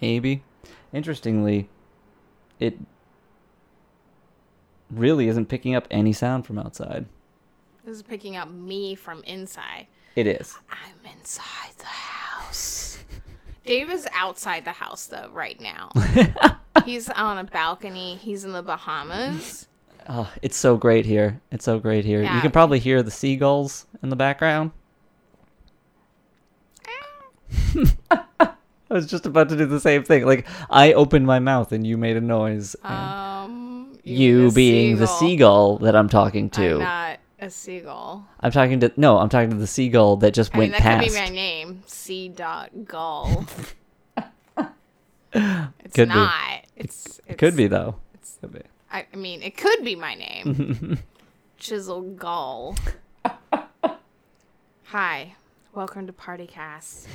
[0.00, 0.42] maybe.
[0.92, 1.68] Interestingly,
[2.58, 2.78] it
[4.90, 7.06] really isn't picking up any sound from outside.
[7.84, 9.86] This is picking up me from inside.
[10.16, 10.56] It is.
[10.70, 12.98] I'm inside the house.
[13.64, 15.90] Dave is outside the house though right now.
[16.84, 18.16] He's on a balcony.
[18.16, 19.68] He's in the Bahamas.
[20.08, 21.40] Oh, it's so great here.
[21.52, 22.22] It's so great here.
[22.22, 24.70] You can probably hear the seagulls in the background.
[26.86, 27.94] Ah.
[28.90, 30.24] I was just about to do the same thing.
[30.24, 32.74] Like I opened my mouth and you made a noise.
[32.82, 36.74] Um, you mean a being the seagull that I'm talking to.
[36.74, 38.26] I'm not a seagull.
[38.40, 41.00] I'm talking to no, I'm talking to the seagull that just I mean, went that
[41.00, 41.04] past.
[41.06, 41.82] could be my name.
[41.86, 42.28] C.
[42.28, 43.46] Dot Gull.
[45.32, 46.14] it's Could be.
[46.14, 46.64] not.
[46.76, 47.96] It's, It could be though.
[48.40, 48.60] Could be.
[48.90, 50.98] I, I mean, it could be my name.
[51.58, 52.76] Chisel Gull.
[54.84, 55.34] Hi,
[55.74, 57.06] welcome to PartyCast.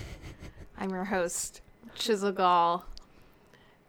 [0.77, 1.61] I'm your host,
[1.95, 2.85] Chisel Gull.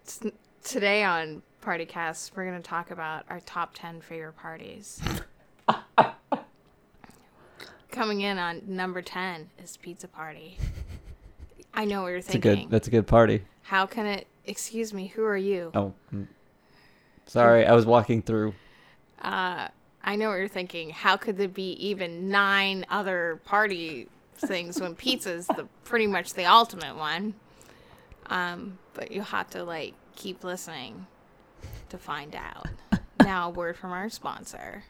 [0.06, 5.00] T- today on PartyCast, we're going to talk about our top 10 favorite parties.
[7.90, 10.58] Coming in on number 10 is Pizza Party.
[11.72, 12.62] I know what you're It's a thinking.
[12.64, 13.42] good that's a good party.
[13.62, 15.70] How can it, excuse me, who are you?
[15.74, 15.92] Oh.
[16.12, 16.26] mm.
[17.26, 18.54] Sorry, I was walking through.
[19.22, 19.68] Uh,
[20.04, 20.90] I know what you're thinking.
[20.90, 24.08] How could there be even nine other party
[24.46, 27.34] things when pizza's the pretty much the ultimate one?
[28.26, 31.06] Um, but you have to like keep listening
[31.90, 32.68] to find out.
[33.20, 34.84] now, a word from our sponsor.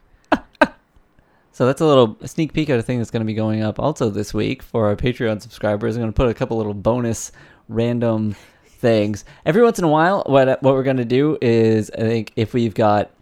[1.54, 3.78] So that's a little sneak peek at a thing that's going to be going up
[3.78, 5.94] also this week for our Patreon subscribers.
[5.94, 7.30] I'm going to put a couple little bonus
[7.68, 8.34] random
[8.66, 10.24] things every once in a while.
[10.26, 13.12] What what we're going to do is I think if we've got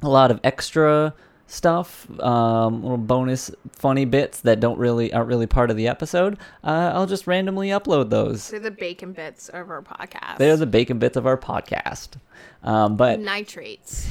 [0.00, 1.12] a lot of extra
[1.46, 6.38] stuff, um, little bonus funny bits that don't really aren't really part of the episode,
[6.64, 8.48] uh, I'll just randomly upload those.
[8.48, 10.38] They're the bacon bits of our podcast.
[10.38, 12.16] They're the bacon bits of our podcast.
[12.62, 14.08] Um, but nitrates.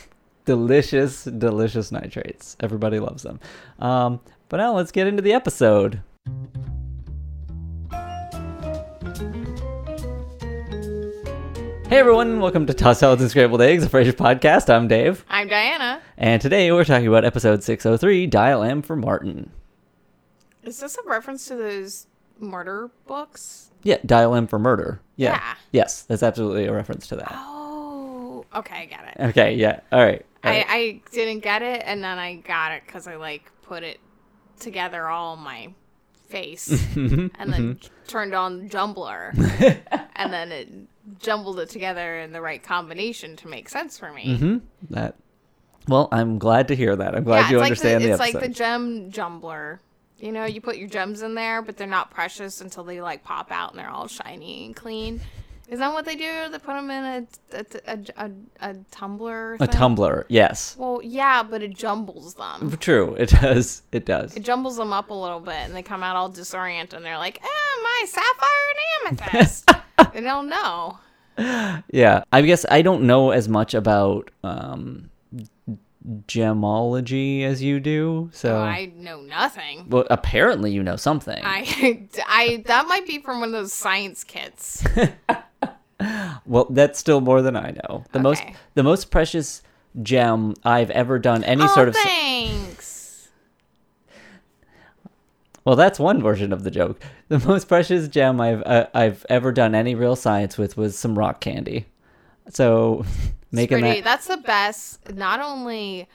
[0.44, 2.56] delicious, delicious nitrates.
[2.60, 3.40] Everybody loves them.
[3.78, 6.02] Um, but now let's get into the episode.
[11.92, 14.72] Hey everyone, welcome to Toss Salads and Scrambled Eggs, a Frasier podcast.
[14.72, 16.00] I'm Dave, I'm Diana.
[16.16, 19.50] and today we're talking about episode 603, Dial M for Martin.
[20.62, 22.06] Is this a reference to those
[22.40, 23.72] murder books?
[23.82, 25.02] Yeah, Dial M for Murder.
[25.16, 25.32] Yeah.
[25.32, 25.54] Yeah.
[25.72, 27.30] Yes, that's absolutely a reference to that.
[27.30, 29.28] Oh, okay, I get it.
[29.28, 29.80] Okay, yeah.
[29.92, 30.24] All right.
[30.44, 30.64] All I.
[30.66, 34.00] I didn't get it, and then I got it because I like put it
[34.58, 35.74] together all my
[36.32, 37.78] face, Mm-hmm, and then
[38.08, 39.32] turned on jumbler,
[40.16, 40.68] and then it
[41.20, 44.38] jumbled it together in the right combination to make sense for me.
[44.38, 44.60] Mhm.
[44.90, 45.14] That.
[45.88, 47.14] Well, I'm glad to hear that.
[47.14, 48.38] I'm glad yeah, you understand like the, the, it's episode.
[48.40, 49.80] like the gem jumbler.
[50.18, 53.24] You know, you put your gems in there, but they're not precious until they like
[53.24, 55.20] pop out and they're all shiny and clean.
[55.68, 56.48] Is that what they do?
[56.50, 58.30] They put them in a a a, a,
[58.60, 59.56] a tumbler.
[59.60, 60.26] a tumbler.
[60.28, 60.76] Yes.
[60.78, 62.76] Well, yeah, but it jumbles them.
[62.80, 63.14] True.
[63.14, 63.82] It does.
[63.92, 64.36] It does.
[64.36, 67.18] It jumbles them up a little bit, and they come out all disoriented, and they're
[67.18, 69.70] like, "Ah, my sapphire and amethyst."
[70.14, 70.98] they don't know.
[71.90, 75.10] Yeah, I guess I don't know as much about um,
[76.26, 78.30] gemology as you do.
[78.32, 79.88] So, I know nothing.
[79.88, 81.40] well, apparently you know something.
[81.42, 84.84] I, I, that might be from one of those science kits.
[86.46, 88.04] well, that's still more than I know.
[88.12, 88.42] The most,
[88.74, 89.62] the most precious
[90.02, 91.94] gem I've ever done any oh, sort of.
[91.94, 93.28] thanks.
[95.64, 97.00] Well, that's one version of the joke.
[97.28, 101.16] The most precious gem I've uh, I've ever done any real science with was some
[101.18, 101.86] rock candy.
[102.50, 103.04] So,
[103.52, 105.14] making Pretty, that that's the best.
[105.14, 106.08] Not only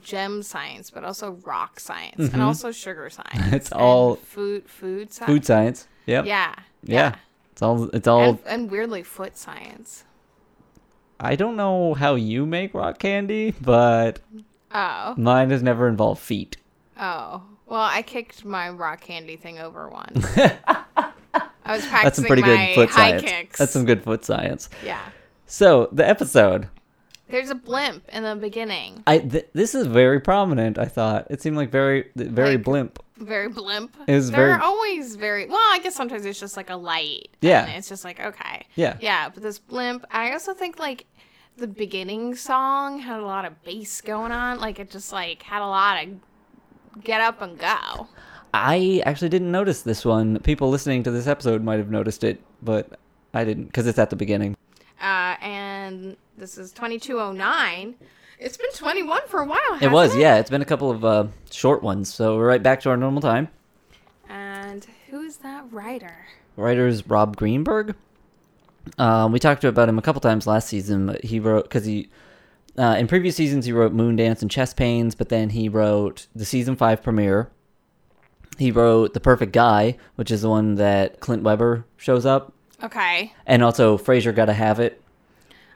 [0.00, 3.34] gem science, but also rock science, and also sugar science.
[3.34, 3.54] Mm-hmm.
[3.54, 5.30] It's all- food, food science.
[5.30, 5.88] food science.
[6.06, 6.26] Yep.
[6.26, 6.54] Yeah,
[6.84, 7.16] Yeah.
[7.56, 7.84] It's all.
[7.94, 8.20] It's all.
[8.22, 10.04] and, and weirdly foot science.
[11.18, 14.20] I don't know how you make rock candy, but
[14.70, 16.58] Oh, mine has never involved feet.
[17.00, 17.42] oh.
[17.68, 20.24] Well, I kicked my rock candy thing over once.
[20.36, 21.12] I
[21.74, 23.22] was practicing That's some pretty my good foot high science.
[23.22, 23.58] kicks.
[23.58, 24.68] That's some good foot science.
[24.84, 25.00] yeah.
[25.46, 26.68] So the episode,
[27.28, 29.02] There's a blimp in the beginning.
[29.06, 30.78] I th- this is very prominent.
[30.78, 32.98] I thought it seemed like very very Like- blimp.
[33.18, 33.96] Very blimp.
[34.06, 35.56] It was They're very- always very well.
[35.72, 37.28] I guess sometimes it's just like a light.
[37.40, 37.66] Yeah.
[37.66, 38.66] it's just like okay.
[38.76, 38.96] Yeah.
[39.00, 40.04] Yeah, but this blimp.
[40.10, 41.06] I also think like
[41.56, 44.60] the beginning song had a lot of bass going on.
[44.60, 48.06] Like it just like had a lot of get up and go.
[48.54, 50.38] I actually didn't notice this one.
[50.40, 52.98] People listening to this episode might have noticed it, but
[53.34, 54.55] I didn't because it's at the beginning.
[55.00, 57.94] Uh, and this is 2209.
[58.38, 59.78] It's been 21 for a while.
[59.80, 60.36] It was, yeah.
[60.36, 63.22] It's been a couple of uh, short ones, so we're right back to our normal
[63.22, 63.48] time.
[64.28, 66.26] And who is that writer?
[66.56, 67.94] Writer's Rob Greenberg.
[68.98, 71.06] Um, we talked about him a couple times last season.
[71.06, 72.08] But he wrote because he
[72.78, 76.26] uh, in previous seasons he wrote Moon Dance and Chest Pains, but then he wrote
[76.34, 77.50] the season five premiere.
[78.58, 83.32] He wrote The Perfect Guy, which is the one that Clint Weber shows up, Okay.
[83.46, 85.00] and also Frasier Gotta Have It.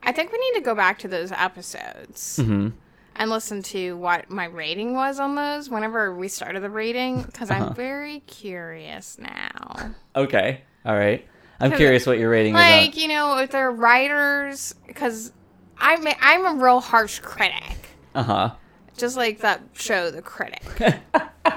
[0.03, 2.69] I think we need to go back to those episodes hmm
[3.17, 7.51] and listen to what my rating was on those whenever we started the rating because
[7.51, 7.65] Uh-huh.
[7.67, 9.93] I'm very curious now.
[10.17, 11.27] Okay, All right.
[11.59, 12.87] I'm curious what your rating Like, is.
[12.95, 15.33] Like, you know, if they're writers, because
[15.77, 17.77] I'm, a- I'm a real harsh critic.
[18.15, 18.51] Uh huh.
[18.97, 20.63] just like that show the critic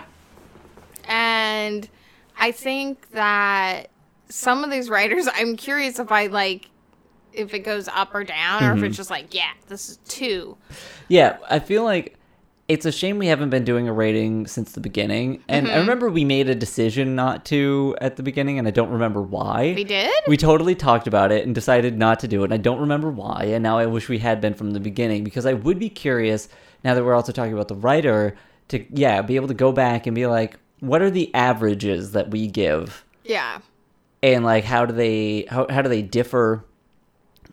[1.07, 1.89] and
[2.37, 3.89] i think that
[4.33, 6.69] some of these writers i'm curious if i like
[7.33, 10.57] if it goes up or down or if it's just like yeah this is two
[11.07, 12.15] Yeah, I feel like
[12.67, 15.43] it's a shame we haven't been doing a rating since the beginning.
[15.49, 15.75] And Mm-hmm.
[15.75, 19.21] I remember we made a decision not to at the beginning, and I don't remember
[19.21, 19.73] why.
[19.75, 22.45] we did We totally talked about it and decided not to do it.
[22.45, 23.43] And I don't remember why.
[23.53, 26.47] And now I wish we had been from the beginning because I would be curious
[26.83, 28.35] now that we're also talking about the writer
[28.69, 32.31] to, yeah, be able to go back and be like, what are the averages that
[32.31, 33.03] we give?
[33.25, 33.59] yeah
[34.23, 36.65] And like, how do they, how, how do they differ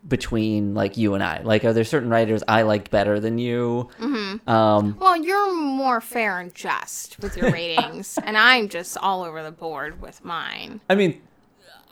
[0.07, 1.43] between like you and I?
[1.43, 3.91] Like, are there certain writers I like better than you?
[3.99, 4.49] Mm-hmm.
[4.49, 9.43] Um, well you're more fair and just with your ratings and i'm just all over
[9.43, 11.21] the board with mine I mean,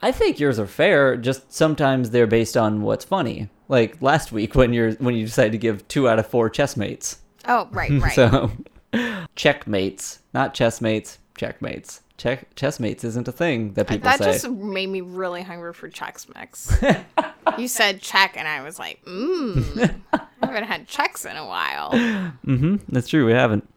[0.01, 1.17] I think yours are fair.
[1.17, 3.49] Just sometimes they're based on what's funny.
[3.69, 7.17] Like last week when you're when you decided to give two out of four chessmates.
[7.47, 8.51] oh right right So
[9.37, 12.01] checkmates, not chessmates, checkmates.
[12.19, 14.33] Check chessmates isn't a thing that people that say.
[14.33, 16.77] just made me really hungry for Chex Mix.
[17.59, 20.01] you said check, and I was like, mmm.
[20.13, 21.93] I haven't had Chex in a while.
[21.93, 22.77] Mm-hmm.
[22.89, 23.25] That's true.
[23.25, 23.69] We haven't.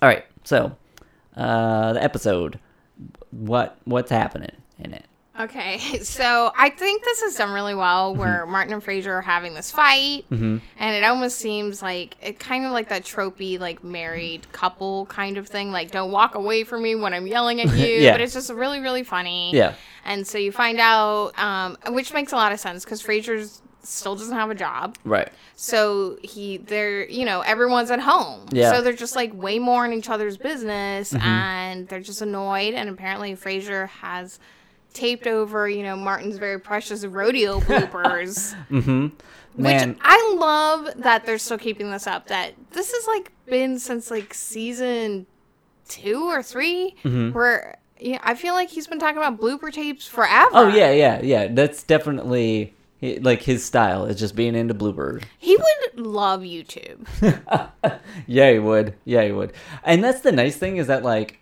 [0.00, 0.24] All right.
[0.44, 0.76] So
[1.36, 2.60] uh, the episode.
[3.32, 5.06] What what's happening in it?
[5.38, 8.20] Okay, so I think this is done really well mm-hmm.
[8.20, 10.58] where Martin and Frasier are having this fight, mm-hmm.
[10.78, 15.36] and it almost seems like it kind of like that tropey, like married couple kind
[15.36, 15.72] of thing.
[15.72, 17.86] Like, don't walk away from me when I'm yelling at you.
[17.86, 18.12] Yeah.
[18.12, 19.52] But it's just really, really funny.
[19.52, 19.74] Yeah.
[20.04, 24.16] And so you find out, um, which makes a lot of sense because Frasier's still
[24.16, 24.96] doesn't have a job.
[25.04, 25.30] Right.
[25.56, 28.46] So he, they're, you know, everyone's at home.
[28.50, 28.72] Yeah.
[28.72, 31.26] So they're just like way more in each other's business mm-hmm.
[31.26, 32.74] and they're just annoyed.
[32.74, 34.38] And apparently Frasier has
[34.94, 38.54] taped over, you know, Martin's very precious rodeo bloopers.
[38.70, 39.08] Mm-hmm.
[39.62, 39.88] Man.
[39.90, 42.28] Which I love that they're still keeping this up.
[42.28, 45.26] That this has like been since like season
[45.88, 47.32] two or 3 Mm-hmm.
[47.32, 50.50] where yeah, I feel like he's been talking about blooper tapes forever.
[50.52, 51.46] oh yeah, yeah, yeah.
[51.48, 52.74] That's definitely
[53.20, 55.26] like his style is just being into Bluebird.
[55.38, 57.06] He would love YouTube.
[58.26, 58.94] Yeah, he would.
[59.04, 59.52] Yeah, he would.
[59.84, 61.38] And that's the nice thing is that like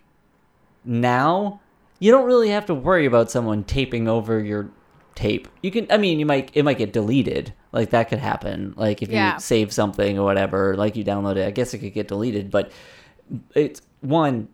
[0.85, 1.61] now
[2.03, 4.69] you don't really have to worry about someone taping over your
[5.15, 5.47] tape.
[5.61, 7.53] You can I mean, you might it might get deleted.
[7.71, 8.73] Like that could happen.
[8.75, 9.35] Like if Yeah.
[9.35, 12.51] you save something or whatever, like you download it, I guess it could get deleted,
[12.51, 12.71] but
[13.55, 14.49] it's one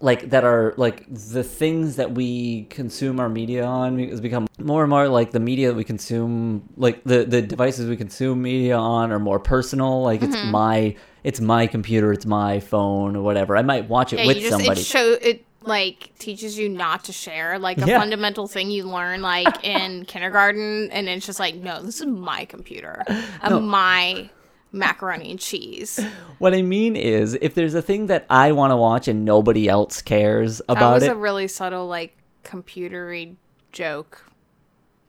[0.00, 1.04] like that are like
[1.34, 5.40] the things that we consume our media on has become more and more like the
[5.40, 10.00] media that we consume like the the devices we consume media on are more personal
[10.02, 10.32] like Mm-hmm.
[10.32, 14.26] it's my it's my computer it's my phone or whatever i might watch it Yeah,
[14.28, 17.98] with just somebody it show it like teaches you not to share like a Yeah.
[17.98, 22.44] fundamental thing you learn like in kindergarten and it's just like no this is my
[22.46, 23.02] computer
[23.42, 24.30] and my
[24.74, 26.00] macaroni and cheese.
[26.38, 29.68] What i mean is if there's a thing that i want to watch and nobody
[29.68, 33.36] else cares about it that was it a really subtle like computery
[33.72, 34.24] joke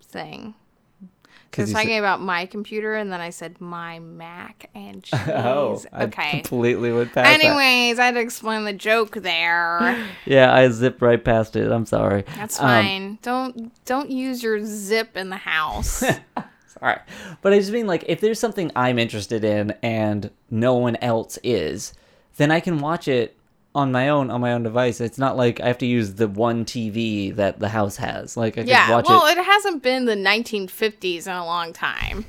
[0.02, 0.54] thing
[1.56, 6.04] because talking about my computer and then i said my mac and cheese oh I
[6.06, 6.32] okay.
[6.32, 7.44] completely went past that.
[7.44, 10.06] anyways i had to explain the joke there.
[10.26, 11.72] Yeah i zipped right past it.
[11.72, 12.24] I'm sorry.
[12.36, 13.20] That's Um, fine.
[13.22, 16.04] Don't don't use your zip in the house.
[16.38, 17.02] All right.
[17.42, 21.38] But I just mean like if there's something I'm interested in and no one else
[21.44, 21.94] is,
[22.38, 23.38] then I can watch it
[23.76, 25.02] on my own on my own device.
[25.02, 28.38] It's not like I have to use the one TV that the house has.
[28.38, 29.38] Like I can Yeah, watch well, it.
[29.38, 32.26] it hasn't been the 1950s in a long time.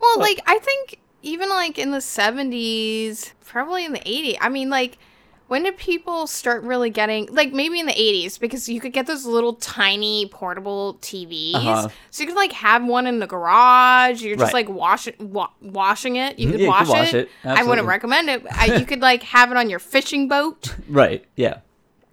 [0.00, 4.36] Well, like I think even like in the 70s, probably in the 80s.
[4.40, 4.98] I mean, like
[5.46, 9.06] when did people start really getting like maybe in the 80s because you could get
[9.06, 11.54] those little tiny portable TVs.
[11.54, 11.88] Uh-huh.
[12.10, 14.22] So you could like have one in the garage.
[14.22, 14.66] You're just Right.
[14.66, 16.38] like wash it, wa- washing it.
[16.38, 17.28] You could Yeah, you wash, could wash it.
[17.28, 17.30] it.
[17.44, 17.88] I wouldn't Absolutely.
[17.88, 18.46] recommend it.
[18.50, 21.24] I, you could like have it on your fishing boat Right.
[21.36, 21.58] Yeah.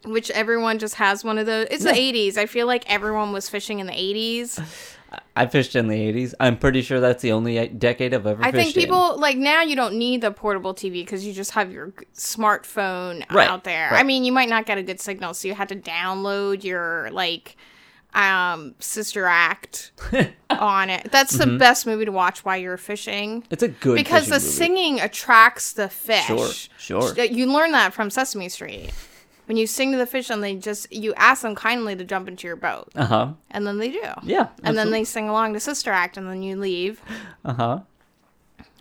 [0.03, 1.67] which everyone just has one of those.
[1.71, 2.35] It's the 80s.
[2.37, 4.95] I feel like everyone was fishing in the 80s.
[5.35, 6.33] I fished in the 80s.
[6.39, 8.83] I'm pretty sure that's the only decade I've ever I think fished in.
[8.83, 13.23] people like now you don't need the portable TV because you just have your smartphone
[13.31, 13.89] Right, out there.
[13.91, 17.09] I mean, you might not get a good signal, so you had to download your
[17.11, 17.55] like
[18.13, 19.91] um sister act
[20.49, 21.09] on it.
[21.11, 23.45] That's the best movie to watch while you're fishing.
[23.49, 24.45] It's a good because the movie.
[24.45, 26.25] singing attracts the fish.
[26.77, 27.23] Sure, sure.
[27.23, 28.91] You learn that from Sesame Street.
[29.51, 32.29] When you sing to the fish and they just you ask them kindly to jump
[32.29, 33.27] into your boat, Uh huh.
[33.49, 34.01] and then they do.
[34.23, 34.47] Yeah.
[34.63, 37.01] And then they sing along to Sister Act, and then you leave.
[37.43, 37.79] Uh huh.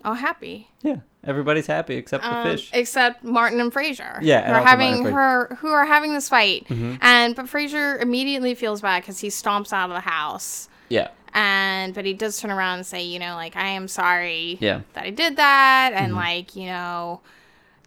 [0.05, 0.69] Oh, happy.
[0.83, 0.99] Yeah.
[1.25, 2.71] Everybody's happy except the Um, fish.
[2.73, 4.21] except Martin and Frasier.
[4.23, 6.95] Yeah, who are having her who are having this fight, Mm-hmm.
[7.03, 10.69] and but Frasier immediately feels bad because he stomps out of the house.
[10.89, 11.09] yeah.
[11.35, 14.75] and but he does turn around and say you know like i am sorry Yeah.
[14.79, 14.93] Mm-hmm.
[14.95, 17.21] that i did that and like you know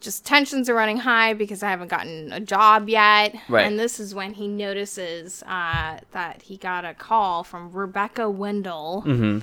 [0.03, 3.65] just tensions are running high because i haven't gotten a job yet Right.
[3.65, 9.03] and this is when he notices uh, that he got a call from rebecca wendell
[9.05, 9.39] Mm-hmm.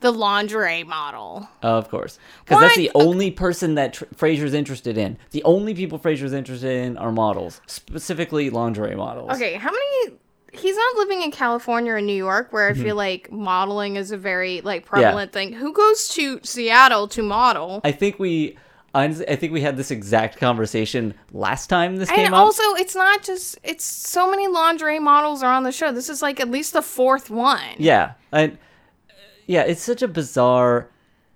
[0.00, 2.18] the lingerie model Of course.
[2.44, 5.16] Because that's the only person that tr- Frasier's interested in.
[5.30, 9.30] The only people Frasier's interested in are models, specifically lingerie models.
[9.32, 10.16] okay how many
[10.52, 12.80] he's not living in california or new york where Mm-hmm.
[12.80, 17.22] i feel like modeling is a very like prevalent thing who goes to seattle to
[17.22, 18.58] model I think we.
[18.94, 22.40] Honestly, I think we had this exact conversation last time this came And up.
[22.40, 25.92] also, it's not just it's so many lingerie models are on the show.
[25.92, 27.60] This is like at least the fourth one.
[27.78, 28.58] Yeah, and
[29.46, 30.88] yeah, it's such a bizarre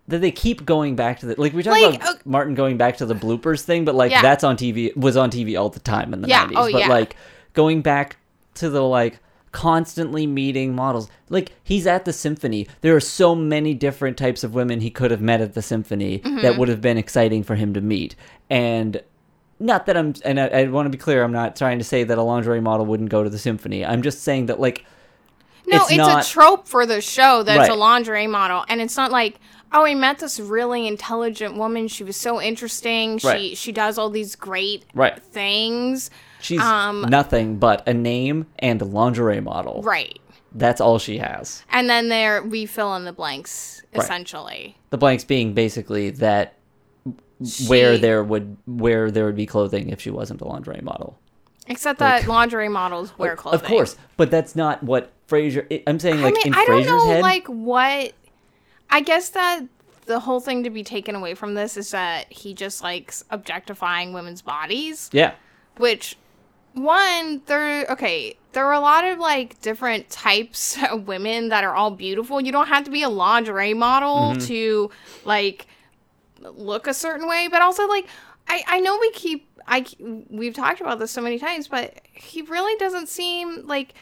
[0.08, 2.76] that they keep going back to the like we talked Like, about uh, Martin going
[2.76, 4.22] back to the bloopers thing, but like Yeah.
[4.22, 6.52] that's on TV was on TV all the time in the Yeah, 90s.
[6.56, 6.88] oh, but yeah.
[6.88, 7.16] like
[7.54, 8.16] going back
[8.54, 9.18] to the like
[9.56, 11.08] constantly meeting models.
[11.30, 12.68] Like he's at the symphony.
[12.82, 16.18] There are so many different types of women he could have met at the symphony
[16.18, 16.42] Mm-hmm.
[16.42, 18.14] that would have been exciting for him to meet.
[18.50, 19.02] And
[19.58, 22.04] not that I'm and I, I want to be clear, I'm not trying to say
[22.04, 23.82] that a lingerie model wouldn't go to the symphony.
[23.84, 24.84] I'm just saying that like
[25.66, 27.70] No, it's it's, not- a trope for the show that's Right.
[27.70, 29.40] a lingerie model, and it's not like
[29.72, 31.88] oh, I met this really intelligent woman.
[31.88, 33.18] She was so interesting.
[33.18, 33.56] She Right.
[33.56, 35.20] she does all these great Right.
[35.20, 36.10] things.
[36.40, 39.82] She's Um, nothing but a name and a lingerie model.
[39.82, 40.18] Right.
[40.52, 41.64] That's all she has.
[41.70, 44.02] And then there we fill in the blanks Right.
[44.04, 44.76] essentially.
[44.90, 46.54] The blanks being basically that
[47.68, 51.18] where there would where there would be clothing if she wasn't a lingerie model.
[51.68, 53.60] Except that lingerie models wear clothing.
[53.60, 55.66] Of course, but that's not what Frasier.
[55.70, 57.22] I- I'm saying like I mean, in I don't know, head.
[57.22, 58.12] like what.
[58.88, 59.64] I guess that
[60.06, 64.12] the whole thing to be taken away from this is that he just likes objectifying
[64.12, 65.32] women's bodies, yeah,
[65.78, 66.16] which
[66.76, 71.74] one there okay there are a lot of like different types of women that are
[71.74, 74.46] all beautiful you don't have to be a lingerie model Mm-hmm.
[74.46, 74.90] to
[75.24, 75.66] like
[76.40, 78.06] look a certain way but also like
[78.48, 79.84] i i know we keep i
[80.30, 83.94] we've talked about this so many times but he really doesn't seem like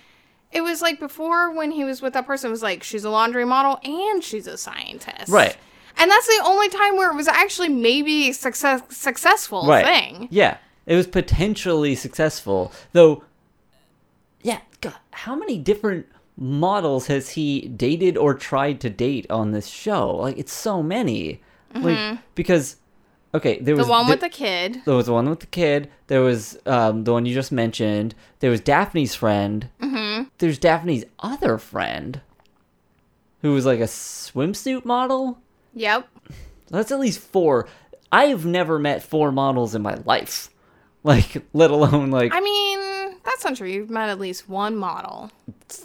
[0.52, 3.10] it was like before when he was with that person it was like she's a
[3.10, 5.56] laundry model and she's a scientist Right.
[5.96, 9.84] and that's the only time where it was actually maybe success successful right.
[9.84, 13.24] thing Yeah, it was potentially successful, though.
[14.42, 19.66] Yeah, God, how many different models has he dated or tried to date on this
[19.68, 20.16] show?
[20.16, 21.40] Like it's so many.
[21.74, 22.76] Like because
[23.34, 23.76] okay, there Mm-hmm.
[23.76, 25.90] the was one the- with the kid There was the one with the kid.
[26.06, 28.14] There was um, the one you just mentioned.
[28.40, 29.68] There was Daphne's friend.
[29.80, 30.24] Mm-hmm.
[30.38, 32.20] There's Daphne's other friend,
[33.40, 35.38] who was like a swimsuit model.
[35.74, 36.08] yep
[36.68, 37.66] That's at least four.
[38.12, 40.48] I've never met four models in my life,
[41.06, 43.68] like let alone like I mean, that's not true.
[43.68, 45.30] You've met at least one model.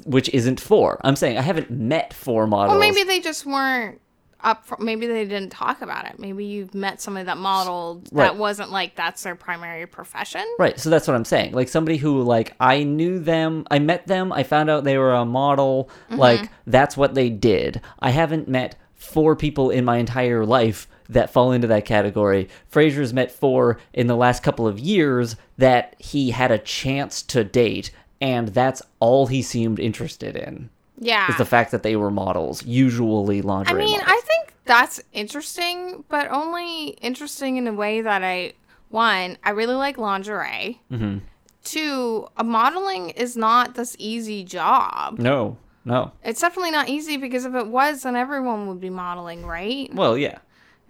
[0.05, 0.99] which isn't four.
[1.03, 2.71] I'm saying I haven't met four models.
[2.71, 3.99] Well, maybe they just weren't
[4.41, 4.65] up.
[4.65, 6.19] For, maybe they didn't talk about it.
[6.19, 8.27] Maybe you've met somebody that modeled Right.
[8.27, 10.45] that wasn't like that's their primary profession.
[10.57, 11.51] Right, so that's what I'm saying.
[11.51, 15.13] Like somebody who like I knew them, I met them, I found out they were
[15.13, 16.15] a model, mm-hmm.
[16.19, 17.81] like that's what they did.
[17.99, 22.48] I haven't met four people in my entire life that fall into that category.
[22.72, 27.44] Frasier's met four in the last couple of years that he had a chance to
[27.44, 30.70] date and that's all he seemed interested in.
[30.98, 31.30] Yeah.
[31.30, 34.12] Is the fact that they were models, usually lingerie I mean, models.
[34.12, 38.54] I think that's interesting, but only interesting in a way that I
[38.89, 40.82] one, I really like lingerie.
[40.92, 41.20] Mm-hmm.
[41.63, 45.20] Two, a modeling is not this easy job.
[45.20, 46.12] no, no.
[46.24, 49.94] It's definitely not easy because if it was, then everyone would be modeling, right?
[49.94, 50.39] Well, yeah.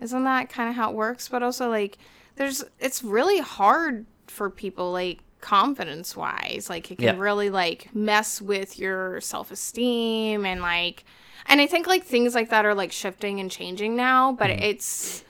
[0.02, 1.28] Isn't that kind of how it works?
[1.30, 1.98] But also, like,
[2.36, 6.68] there's, it's really hard for people, like, confidence wise.
[6.70, 7.22] Like, it can Yeah.
[7.22, 11.04] really, like, mess with your self esteem and, like,
[11.46, 14.64] and I think, like, things like that are, like, shifting and changing now, but Mm-hmm.
[14.64, 15.24] it's,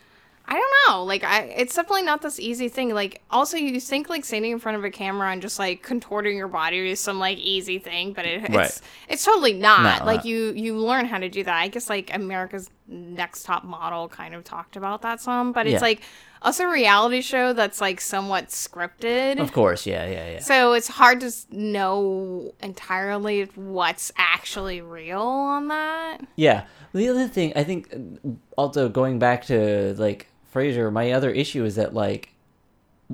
[0.51, 1.03] I don't know.
[1.03, 2.91] Like, I it's definitely not this easy thing.
[2.93, 6.35] Like, also you think like standing in front of a camera and just like contorting
[6.35, 8.81] your body is some like easy thing, but it, it's Right.
[9.07, 9.99] it's totally not.
[9.99, 10.29] No, like no.
[10.31, 11.55] you you learn how to do that.
[11.55, 15.73] I guess like America's Next Top Model kind of talked about that some, but it's
[15.73, 15.79] Yeah.
[15.81, 16.01] like
[16.41, 19.39] also a reality show that's like somewhat scripted.
[19.39, 20.39] Of course, yeah, yeah, yeah.
[20.39, 26.21] So it's hard to know entirely what's actually real on that.
[26.35, 26.63] Yeah.
[26.93, 31.63] The other thing, I think, uh, also going back to like Frasier, my other issue
[31.65, 32.33] is that like,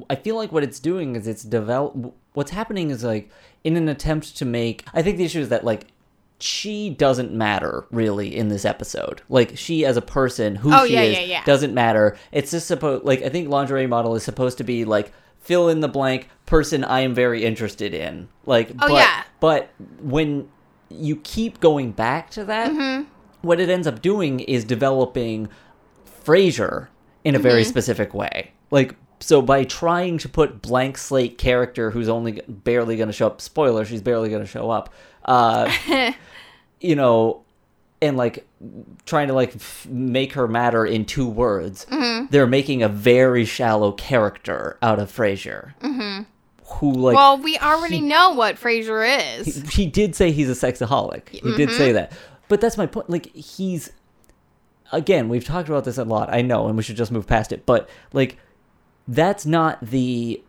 [0.10, 2.14] I feel like what it's doing is it's develop.
[2.34, 3.30] What's happening is like
[3.64, 4.86] in an attempt to make.
[4.94, 5.88] I think the issue is that like
[6.40, 9.22] she doesn't matter really in this episode.
[9.30, 11.44] Like she as a person, who Oh, she yeah, is, yeah, yeah.
[11.46, 12.18] doesn't matter.
[12.34, 15.80] It's just supposed like I think lingerie model is supposed to be like fill in
[15.80, 18.28] the blank person I am very interested in.
[18.46, 19.24] Like, Oh, but, yeah.
[19.40, 19.70] but
[20.02, 20.50] when
[20.90, 23.04] you keep going back to that, Mm-hmm.
[23.44, 25.48] what it ends up doing is developing
[26.26, 26.88] Frasier
[27.26, 27.70] in a very Mm-hmm.
[27.70, 28.52] specific way.
[28.72, 33.28] Like so by trying to put blank slate character who's only barely going to show
[33.28, 35.72] up spoiler she's barely going to show up uh
[36.82, 37.42] you know
[38.02, 38.46] and like
[39.06, 42.26] trying to like f- make her matter in two words Mm-hmm.
[42.30, 48.32] they're making a very shallow character out of Frasier who like well, we already know
[48.32, 49.56] what Frasier is.
[49.70, 51.30] he, he did say he's a sexaholic.
[51.30, 51.78] He did Mm-hmm.
[51.78, 52.12] say that.
[52.48, 53.10] But that's my point.
[53.10, 53.92] Like he's
[54.92, 56.34] again, we've talked about this a lot.
[56.34, 57.66] I know, and we should just move past it.
[57.66, 58.38] But like
[59.08, 60.42] that's not the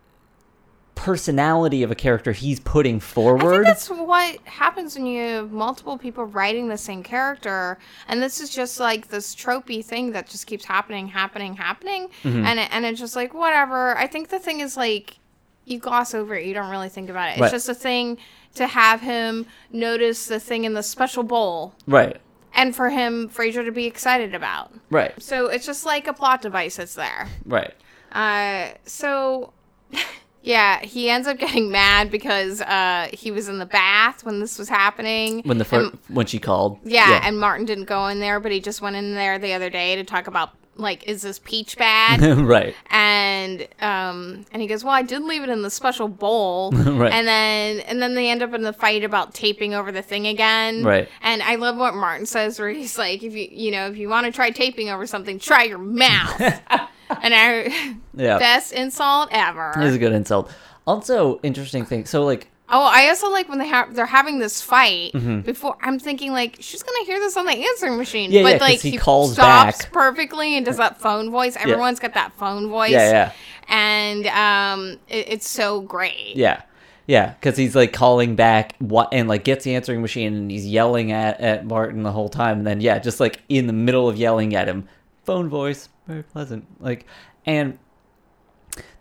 [0.95, 3.67] personality of a character he's putting I think forward.
[3.67, 7.79] that's what happens when you have multiple people writing the same character,
[8.09, 12.45] and this is just like this tropey thing that just keeps happening, happening, happening, Mm-hmm.
[12.47, 13.97] and it, and it's just like whatever.
[13.99, 15.19] I think the thing is like
[15.67, 17.33] you gloss over it, you don't really think about it.
[17.33, 17.51] It's Right.
[17.51, 18.17] just a thing
[18.55, 22.17] to have him notice the thing in the special bowl, right.
[22.57, 24.73] And for him Frasier to be excited about.
[24.91, 25.13] Right.
[25.23, 27.29] So it's just like a plot device that's there.
[27.45, 27.75] Right.
[28.11, 29.53] Uh, so
[30.43, 34.59] yeah, he ends up getting mad because uh he was in the bath when this
[34.59, 35.43] was happening.
[35.45, 36.81] When the fir- and, when she called.
[36.83, 39.71] yeah, and Martin didn't go in there, but he just went in there the other
[39.71, 42.21] day to talk about like, is this peach bad?
[42.39, 42.75] right.
[42.91, 47.13] and um and he goes, well, I did leave it in the special bowl, Right.
[47.13, 50.27] and then and then they end up in the fight about taping over the thing
[50.27, 51.09] again, Right.
[51.23, 54.09] And I love what Martin says, where he's like, if you you know if you
[54.09, 56.41] want to try taping over something, try your mouth.
[56.41, 58.39] and I Yeah.
[58.39, 59.73] best insult ever.
[59.77, 60.51] It is a good insult.
[60.87, 62.05] Also, interesting thing.
[62.07, 65.41] So like Oh, I also like when they have they're having this fight Mm-hmm.
[65.43, 65.77] before.
[65.81, 68.81] I'm thinking like she's gonna hear this on the answering machine, Yeah, but yeah, like
[68.81, 69.93] he calls stops back.
[69.93, 71.57] perfectly and does that phone voice.
[71.57, 72.91] Everyone's got that phone voice.
[72.91, 73.33] Yeah, yeah.
[73.69, 76.35] And um, it, it's so great.
[76.37, 76.63] Yeah.
[77.09, 80.67] Yeah, because he's like calling back what and like gets the answering machine and he's
[80.67, 82.59] yelling at, at Martin the whole time.
[82.59, 84.89] And then, yeah, just like in the middle of yelling at him,
[85.23, 86.67] phone voice, very pleasant.
[86.81, 87.07] Like,
[87.45, 87.79] and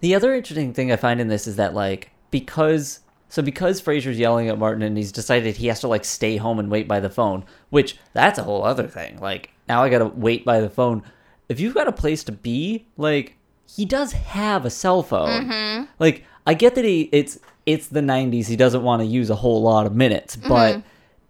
[0.01, 2.99] the other interesting thing I find in this is that like because
[3.30, 6.60] so because Frasier's yelling at Martin and he's decided he has to like stay home
[6.60, 9.20] and wait by the phone, which that's a whole other thing.
[9.20, 11.04] Like now I gotta wait by the phone.
[11.50, 13.36] If you've got a place to be, like
[13.68, 15.50] he does have a cell phone.
[15.50, 15.86] Mm-hmm.
[16.00, 18.48] Like I get that he it's it's the 90s.
[18.48, 20.50] He doesn't want to use a whole lot of minutes, mm-hmm.
[20.50, 20.84] but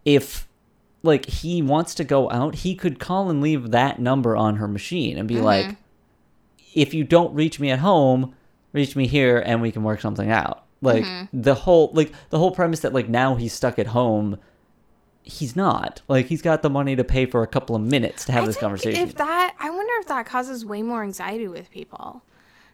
[0.04, 0.48] if
[1.02, 4.68] like he wants to go out, he could call and leave that number on her
[4.68, 5.44] machine and be mm-hmm.
[5.44, 5.76] like
[6.74, 8.36] if you don't reach me at home,
[8.74, 10.65] reach me here and we can work something out.
[10.82, 11.42] Like mm-hmm.
[11.42, 14.38] the whole like the whole premise that like now he's stuck at home,
[15.24, 16.02] he's not.
[16.08, 18.48] Like he's got the money to pay for a couple of minutes to have I
[18.48, 19.02] this conversation.
[19.02, 22.24] If that, I wonder if that causes way more anxiety with people.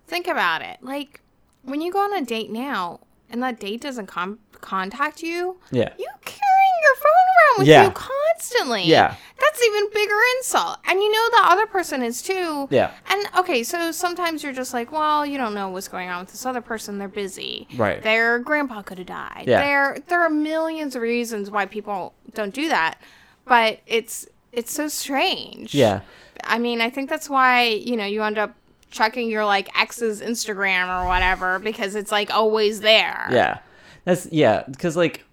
[0.07, 0.77] Think about it.
[0.81, 1.21] Like
[1.63, 5.93] when you go on a date now, and that date doesn't com- contact you, yeah.
[5.97, 7.83] you carrying your phone around with Yeah.
[7.85, 8.83] you constantly.
[8.83, 9.15] Yeah.
[9.39, 10.77] That's even bigger insult.
[10.85, 12.67] And you know the other person is too.
[12.69, 12.91] Yeah.
[13.09, 16.31] And okay, so sometimes you're just like, well, you don't know what's going on with
[16.31, 16.97] this other person.
[16.99, 17.67] They're busy.
[17.75, 18.01] Right.
[18.01, 19.45] Their grandpa could have died.
[19.47, 19.61] Yeah.
[19.61, 22.99] There there are millions of reasons why people don't do that.
[23.45, 25.73] But it's it's so strange.
[25.73, 26.01] Yeah.
[26.43, 28.55] I mean, I think that's why, you know, you end up
[28.89, 33.27] checking your like ex's Instagram or whatever because it's like always there.
[33.31, 33.59] Yeah.
[34.05, 35.23] That's yeah, because like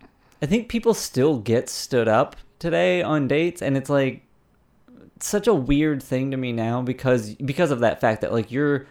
[0.42, 4.22] I think people still get stood up today on dates and it's like
[5.20, 8.86] such a weird thing to me now because because of that fact that like you're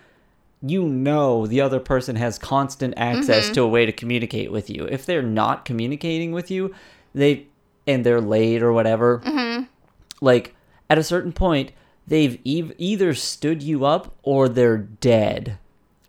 [0.62, 3.54] you know the other person has constant access Mm-hmm.
[3.54, 4.86] to a way to communicate with you.
[4.86, 6.74] If they're not communicating with you,
[7.14, 7.46] they
[7.86, 9.64] and they're late or whatever, Mm-hmm.
[10.22, 10.56] like
[10.90, 11.72] at a certain point
[12.08, 15.58] they've ev- either stood you up or they're dead.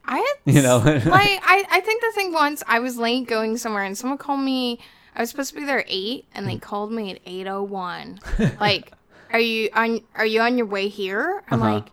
[0.05, 0.79] I You know?
[0.85, 4.41] like I, I think the thing once I was late going somewhere and someone called
[4.41, 4.81] me.
[5.19, 6.49] I was supposed to be there at eight, and Mm.
[6.53, 8.21] they called me at eight oh one.
[8.61, 8.93] Like,
[9.33, 10.01] are you on?
[10.15, 11.43] Are you on your way here?
[11.51, 11.73] I'm Uh-huh.
[11.75, 11.87] like,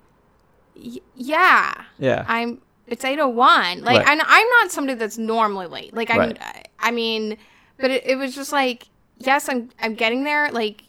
[0.77, 1.73] Y- yeah.
[1.99, 2.23] Yeah.
[2.27, 3.81] I'm it's 801.
[3.83, 4.07] Like Right.
[4.07, 5.93] I'm, I'm not somebody that's normally late.
[5.93, 6.37] Like I'm Right.
[6.39, 7.37] I, I mean,
[7.79, 10.83] but it, it was just like yes, I'm I'm getting there like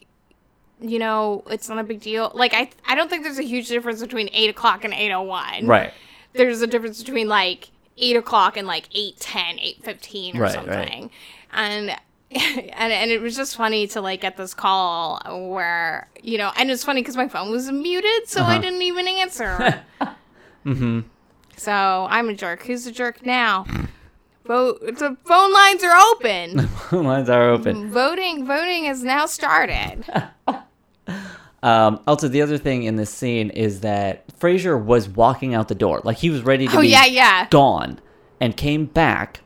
[0.79, 2.31] you know, it's not a big deal.
[2.35, 5.65] Like I I don't think there's a huge difference between 8 o'clock and 801.
[5.65, 5.91] right.
[6.33, 10.53] There's a difference between like 8 o'clock and like 810, 815 or Right, right.
[10.53, 11.09] something.
[11.51, 11.95] And
[12.31, 16.69] and and it was just funny to like get this call where you know, and
[16.69, 18.61] it's funny because my phone was muted, so I Uh-huh.
[18.61, 19.83] didn't even answer.
[20.65, 20.99] Mm-hmm.
[21.55, 22.63] So I'm a jerk.
[22.65, 23.65] Who's a jerk now?
[24.45, 24.81] Vote.
[24.81, 26.57] The phone lines are open.
[26.57, 27.89] The phone lines are open.
[27.89, 28.45] voting.
[28.45, 30.03] Voting has now started.
[31.63, 35.75] Um, also, the other thing in this scene is that Frasier was walking out the
[35.75, 37.47] door, like he was ready to Oh be yeah, yeah.
[37.49, 37.99] gone,
[38.39, 39.39] and came back,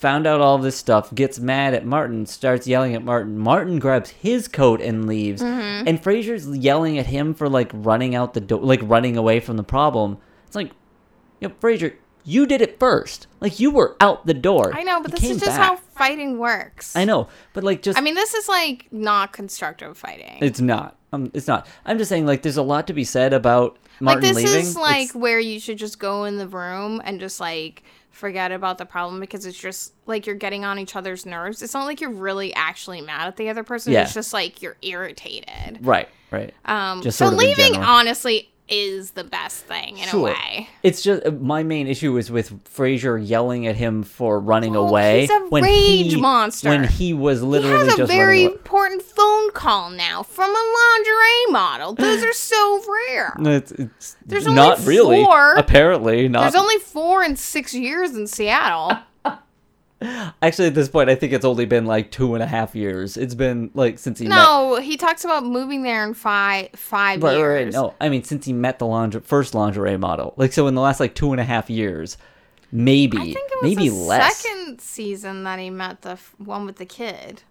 [0.00, 3.38] found out all this stuff, gets mad at Martin, starts yelling at Martin.
[3.38, 5.88] Martin grabs his coat and leaves, Mm-hmm.
[5.88, 9.56] and Frasier's yelling at him for like running out the door, like running away from
[9.56, 10.18] the problem.
[10.46, 10.70] It's like,
[11.40, 13.26] yo, Frasier, you did it first.
[13.40, 14.72] Like you were out the door.
[14.74, 15.66] I know, but You this is just back.
[15.66, 16.94] how fighting works.
[16.96, 20.38] I know, but like just I mean, this is like not constructive fighting.
[20.40, 20.96] It's not.
[21.12, 21.66] Um, it's not.
[21.86, 24.60] I'm just saying, like, there's a lot to be said about Martin like this leaving.
[24.60, 27.82] is like It's- where you should just go in the room and just like
[28.18, 31.62] forget about the problem because it's just like you're getting on each other's nerves.
[31.62, 33.92] It's not like you're really actually mad at the other person.
[33.92, 34.02] Yeah.
[34.02, 35.78] It's just like you're irritated.
[35.80, 36.52] right, right.
[36.64, 40.68] Um, Just so leaving honestly is the best thing in a way.
[40.82, 44.88] It's just uh, my main issue is with Frasier yelling at him for running Well,
[44.88, 46.68] away he's a rage he, monster.
[46.68, 51.52] When he was He literally has a very important phone call now from a lingerie
[51.52, 51.94] model.
[51.94, 53.34] Those are so rare.
[53.38, 55.24] It's, it's There's only not really.
[55.24, 55.54] four.
[55.54, 56.42] Apparently, not.
[56.42, 58.98] There's only four in six years in Seattle.
[60.00, 63.16] Actually, at this point, I think it's only been like two and a half years.
[63.16, 64.36] It's been like since he met.
[64.36, 67.64] No, he talks about moving there in five five Right, years.
[67.64, 67.72] right.
[67.82, 70.34] No, I mean since he met the lingerie, first lingerie model.
[70.36, 72.16] Like so, in the last like two and a half years,
[72.70, 74.36] maybe, I think it was maybe the less.
[74.36, 77.42] second season that he met the f- one with the kid.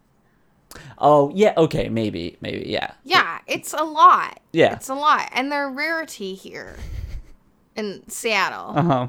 [0.97, 4.39] Oh yeah, okay, maybe, maybe, yeah, Yeah, it's a lot.
[4.53, 4.73] Yeah.
[4.73, 6.77] it's a lot, and they're rarity here
[7.75, 9.07] in Seattle uh huh.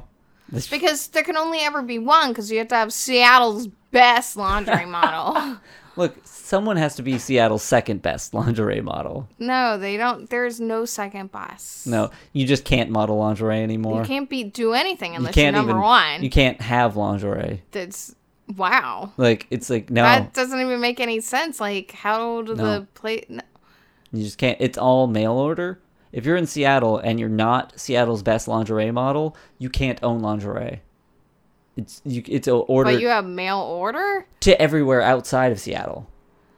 [0.69, 4.85] Because there can only ever be one because you have to have Seattle's best lingerie
[4.87, 5.57] model.
[5.95, 9.27] Look, someone has to be Seattle's second best lingerie model.
[9.37, 10.29] no, they don't.
[10.29, 11.87] There's no second best.
[11.87, 14.01] No, you just can't model lingerie anymore.
[14.01, 15.81] you can't be do anything unless you are can't number even.
[15.81, 16.23] one.
[16.23, 17.63] You can't have lingerie.
[17.71, 18.15] That's
[18.55, 19.11] wow.
[19.17, 21.59] Like it's like no, That doesn't even make any sense.
[21.59, 22.79] Like, how do No.
[22.79, 23.25] the play?
[23.29, 23.41] n-
[24.11, 24.57] you just can't.
[24.61, 25.79] It's all mail order.
[26.11, 30.81] If you're in Seattle and you're not Seattle's best lingerie model, you can't own lingerie.
[31.77, 32.23] It's you.
[32.27, 34.25] It's a order But you have mail order.
[34.41, 36.09] to everywhere outside of Seattle.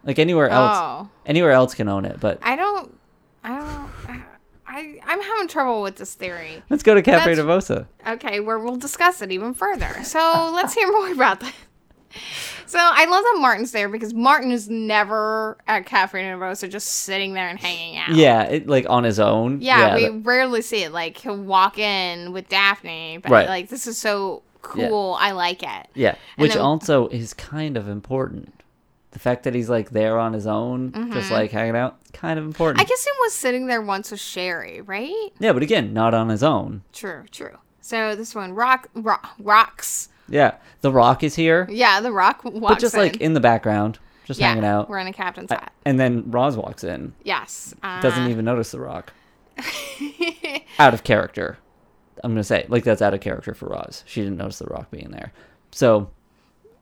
[0.03, 2.19] Like anywhere else, Oh, anywhere else can own it.
[2.19, 2.97] But I don't.
[3.43, 4.23] I don't.
[4.65, 6.63] I I'm having trouble with this theory.
[6.69, 7.87] let's go to Cafe Nervosa.
[8.07, 10.03] Okay, where we'll discuss it even further.
[10.03, 11.53] So let's hear more about that.
[12.71, 17.34] So I love that Martin's there because Martin is never at Cafe Nervosa just sitting
[17.34, 18.12] there and hanging out.
[18.15, 19.60] Yeah, it, like on his own.
[19.62, 20.93] Yeah, we that- rarely see it.
[20.93, 23.47] Like he'll walk in with Daphne, but Right.
[23.49, 25.17] like this is so cool.
[25.19, 25.88] I like it.
[25.95, 28.53] Yeah, And which then- also is kind of important.
[29.12, 32.45] The fact that he's like there on his own, just like hanging out, kind of
[32.45, 32.77] important.
[32.79, 32.86] Mm-hmm.
[32.86, 35.29] I guess he was sitting there once with Sherry, right?
[35.39, 36.84] yeah, but again, not on his own.
[36.93, 37.57] True, true.
[37.81, 40.07] So this one, rock, rock rocks.
[40.31, 42.99] Yeah, The Rock is here, Yeah, the rock walks but just in.
[43.01, 44.89] like in the background, just hanging out.
[44.89, 45.71] We're in a captain's hat.
[45.85, 47.75] And then Roz walks in, Yes.
[47.83, 49.13] Uh, doesn't even notice The Rock.
[50.79, 51.57] out of character.
[52.23, 54.03] I'm gonna say like that's out of character for Roz.
[54.07, 55.31] She didn't notice The Rock being there.
[55.71, 56.09] So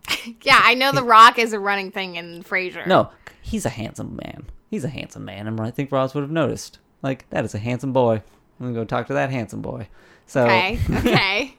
[0.44, 2.86] Yeah, I know the rock is a running thing in Frasier.
[2.88, 3.10] no,
[3.42, 4.46] he's a handsome man.
[4.70, 6.80] He's a handsome man, and I think Roz would have noticed.
[7.02, 8.22] Like that is a handsome boy.
[8.60, 9.88] I'm gonna go talk to that handsome boy.
[10.26, 10.80] So Okay.
[10.92, 11.56] Okay.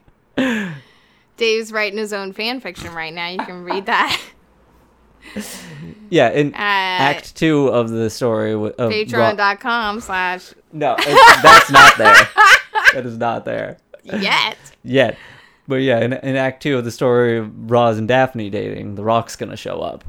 [1.37, 3.27] Dave's writing his own fan fiction right now.
[3.29, 4.19] You can read that.
[6.09, 11.71] yeah, in Uh, Act Two of the story w- of Ro- Patreon.com slash no, that's
[11.71, 12.13] not there.
[12.93, 14.57] that is not there yet.
[14.83, 15.17] yet.
[15.67, 19.03] But yeah, in, in Act Two of the story of Roz and Daphne dating, the
[19.03, 20.03] Rock's gonna show up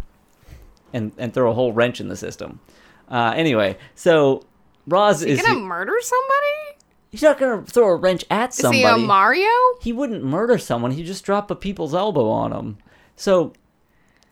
[0.92, 2.60] and and throw a whole wrench in the system.
[3.08, 4.42] Uh, anyway, so
[4.86, 6.81] Roz Is is he gonna murder somebody?
[7.12, 8.82] He's not gonna throw a wrench at somebody.
[8.82, 9.48] Is he a Mario?
[9.80, 10.90] he wouldn't murder someone.
[10.90, 12.78] He'd just drop a people's elbow on him.
[13.14, 13.52] So,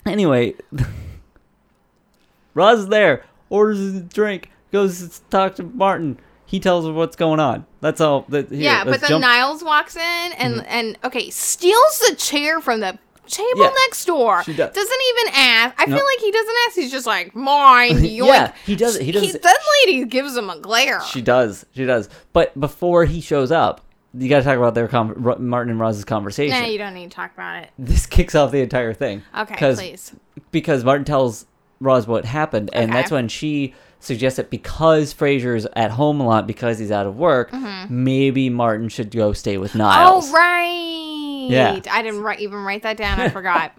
[0.04, 0.54] anyway,
[2.54, 6.18] Roz is there, orders a drink, goes to talk to Martin.
[6.46, 7.64] He tells her what's going on.
[7.80, 8.24] That's all.
[8.28, 9.32] That, here, yeah, but then jump- Mm-hmm.
[9.38, 14.42] Niles walks in and and okay steals the chair from the table Yeah, next door.
[14.44, 14.74] she does.
[14.74, 15.74] Doesn't even ask.
[15.78, 15.98] I Nope.
[15.98, 16.76] feel like he doesn't ask.
[16.76, 18.02] He's just like mine.
[18.04, 21.00] Yeah, he does- he does- that lady gives him a glare.
[21.02, 21.64] She does.
[21.74, 22.08] She does.
[22.32, 23.80] But before he shows up,
[24.12, 26.58] you got to talk about their con- Ro- Martin and Roz's conversation.
[26.58, 27.70] nah, you don't need to talk about it.
[27.78, 29.22] this kicks off the entire thing.
[29.38, 30.12] Okay, please.
[30.50, 31.46] Because Martin tells
[31.80, 33.00] Roz what happened, and Okay.
[33.00, 37.16] that's when she suggests that because Frasier's at home a lot because he's out of
[37.16, 37.52] work,
[37.88, 40.26] maybe Martin should go stay with Niles.
[40.26, 40.34] Mm-hmm.
[40.34, 41.50] Oh right.
[41.50, 41.80] Yeah.
[41.90, 43.20] I didn't write, even write that down.
[43.20, 43.72] I forgot.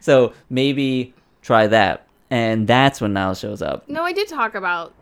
[0.00, 2.06] So maybe try that.
[2.30, 3.88] And that's when Niles shows up.
[3.88, 4.92] No, I did talk about.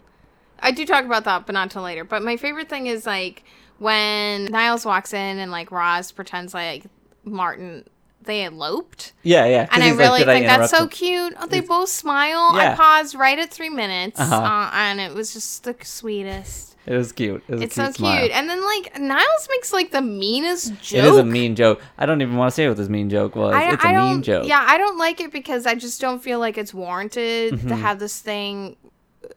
[0.60, 2.04] I do talk about that, but not till later.
[2.04, 3.42] But my favorite thing is like
[3.78, 6.84] when Niles walks in and like Roz pretends like
[7.24, 7.84] Martin
[8.26, 9.68] they eloped, Yeah, yeah.
[9.72, 11.34] and I like, really "Did think that's so him?" cute.
[11.40, 12.50] Oh, they both smile.
[12.54, 14.34] I paused right at three minutes, Uh-huh.
[14.36, 16.74] uh, and it was just the sweetest.
[16.86, 17.42] It was cute.
[17.48, 18.20] It was It's a cute so smile.
[18.20, 18.30] cute.
[18.30, 20.98] And then like Niles makes like the meanest joke.
[20.98, 21.80] It is a mean joke.
[21.98, 23.54] I don't even want to say what this mean joke was.
[23.54, 24.46] I, it's a I mean joke.
[24.46, 27.68] Yeah, I don't like it because I just don't feel like it's warranted Mm-hmm.
[27.70, 28.76] to have this thing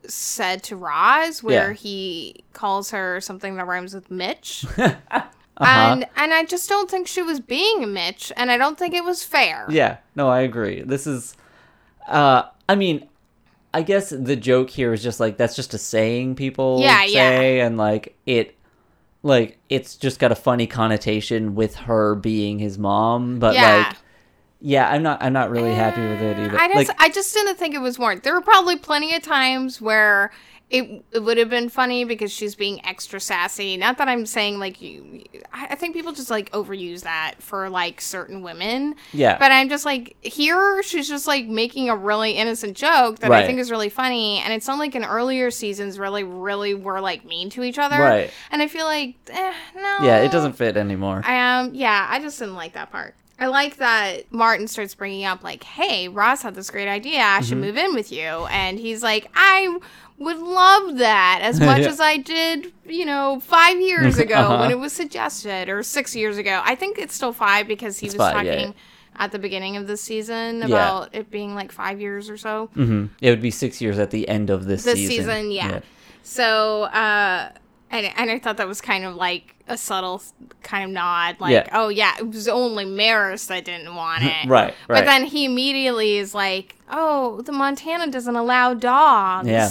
[0.08, 1.74] said to Roz where Yeah.
[1.74, 4.64] he calls her something that rhymes with Mitch.
[5.60, 5.92] Uh-huh.
[5.92, 8.94] And and I just don't think she was being a Mitch and I don't think
[8.94, 9.66] it was fair.
[9.70, 10.82] Yeah, no, I agree.
[10.82, 11.36] This is,
[12.08, 13.08] uh, I mean,
[13.74, 17.12] I guess the joke here is just like that's just a saying people Yeah, yeah.
[17.38, 18.56] say, and like it,
[19.22, 23.88] like it's just got a funny connotation with her being his mom, but Yeah.
[23.90, 23.98] like,
[24.62, 26.58] yeah, I'm not, I'm not really happy with it either.
[26.60, 28.24] I just like, I just didn't think it was warranted.
[28.24, 30.32] There were probably plenty of times where
[30.70, 33.76] it, it would have been funny because she's being extra sassy.
[33.76, 35.24] Not that I'm saying like you.
[35.52, 38.94] I think people just like overuse that for like certain women.
[39.12, 39.38] Yeah.
[39.40, 43.44] But I'm just like here she's just like making a really innocent joke that Right.
[43.44, 47.02] I think is really funny, and it's not like in earlier seasons really really were
[47.02, 47.98] like mean to each other.
[48.00, 48.30] Right.
[48.52, 49.98] And I feel like eh, no.
[50.04, 51.24] yeah, it doesn't fit anymore.
[51.26, 53.16] I um, yeah, I just didn't like that part.
[53.42, 57.20] I like that Martin starts bringing up like, "Hey, Roz had this great idea.
[57.22, 57.44] I Mm-hmm.
[57.46, 59.80] should move in with you," and he's like, "I
[60.20, 61.88] would love that as much Yeah.
[61.88, 64.58] as I did, you know, five years ago Uh-huh.
[64.60, 66.62] when it was suggested, or six years ago.
[66.64, 68.76] I think it's still five because he It's was five, yeah, talking
[69.18, 70.66] at the beginning of the season Yeah.
[70.66, 72.70] about it being like five years or so.
[72.74, 75.26] hmm It would be six years at the end of this, This season.
[75.26, 75.80] season, yeah.
[76.24, 77.50] So, uh,
[77.92, 80.22] and, and I thought that was kind of like a subtle
[80.64, 81.68] kind of nod, like, Yeah.
[81.74, 84.34] oh yeah, it was only Maris that didn't want it.
[84.48, 89.48] Right, But then he immediately is like, oh, the Montana doesn't allow dogs.
[89.48, 89.70] Yeah,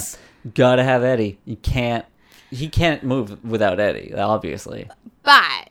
[0.53, 1.39] gotta have Eddie.
[1.45, 2.05] You can't.
[2.51, 4.89] He can't move without Eddie, obviously.
[5.23, 5.69] But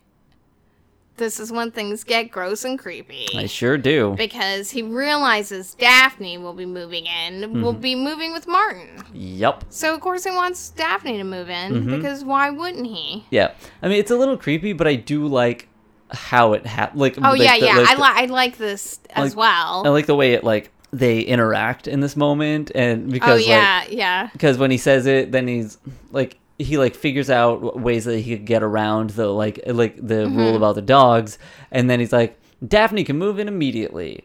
[1.17, 3.27] this is when things get gross and creepy.
[3.35, 4.15] I sure do.
[4.17, 7.81] because he realizes Daphne will be moving in, will Mm-hmm.
[7.81, 9.03] be moving with Martin.
[9.13, 9.65] Yep.
[9.71, 11.97] So of course he wants Daphne to move in Mm-hmm.
[11.97, 13.25] because why wouldn't he?
[13.31, 13.51] Yeah.
[13.83, 15.69] I mean, it's a little creepy, but I do like
[16.13, 17.01] how it happened.
[17.01, 17.77] Like, Oh like yeah, the- yeah.
[17.79, 19.83] like I, the- I like this as like- well.
[19.85, 23.83] I like the way it like they interact in this moment, and oh because yeah,
[23.87, 24.29] like yeah.
[24.33, 25.79] because when he says it, then he's
[26.13, 30.15] like he like figures out ways that he could get around the like like the
[30.27, 30.37] Mm-hmm.
[30.37, 31.39] rule about the dogs,
[31.71, 34.25] and then he's like Daphne can move in immediately.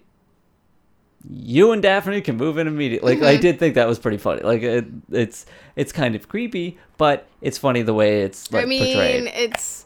[1.29, 3.15] You and Daphne can move in immediately.
[3.15, 3.41] Like I Mm-hmm.
[3.41, 4.41] did think that was pretty funny.
[4.41, 5.45] Like it, it's
[5.75, 9.31] it's kind of creepy, but it's funny the way it's like I mean, portrayed.
[9.33, 9.85] it's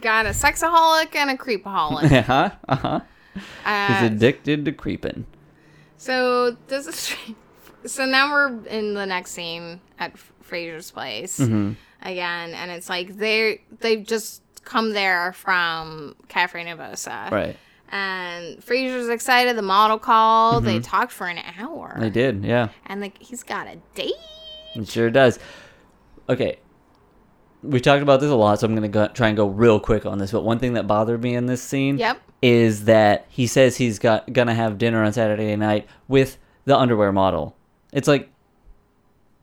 [0.00, 2.10] got a sexaholic and a creepaholic.
[2.12, 2.50] uh huh.
[2.68, 3.00] Uh huh.
[3.34, 5.26] He's addicted to creeping.
[6.02, 7.14] So this is
[7.92, 11.72] so now we're in the next scene at Frasier's place Mm-hmm.
[12.02, 17.56] again, and it's like they they've just come there from Cafe Nervosa, Right.
[17.94, 19.56] And Frasier's excited.
[19.56, 20.64] The model called.
[20.64, 22.00] They talked for an hour, Mm-hmm.
[22.00, 22.44] They did.
[22.44, 22.68] Yeah.
[22.86, 24.14] and like he's got a date.
[24.74, 25.38] It sure does.
[26.28, 26.58] Okay.
[27.62, 29.78] We talked about this a lot, so I'm going to go, try and go real
[29.78, 30.32] quick on this.
[30.32, 32.20] But one thing that bothered me in this scene Yep.
[32.42, 37.12] Is that he says he's got to have dinner on Saturday night with the underwear
[37.12, 37.56] model.
[37.92, 38.28] It's like,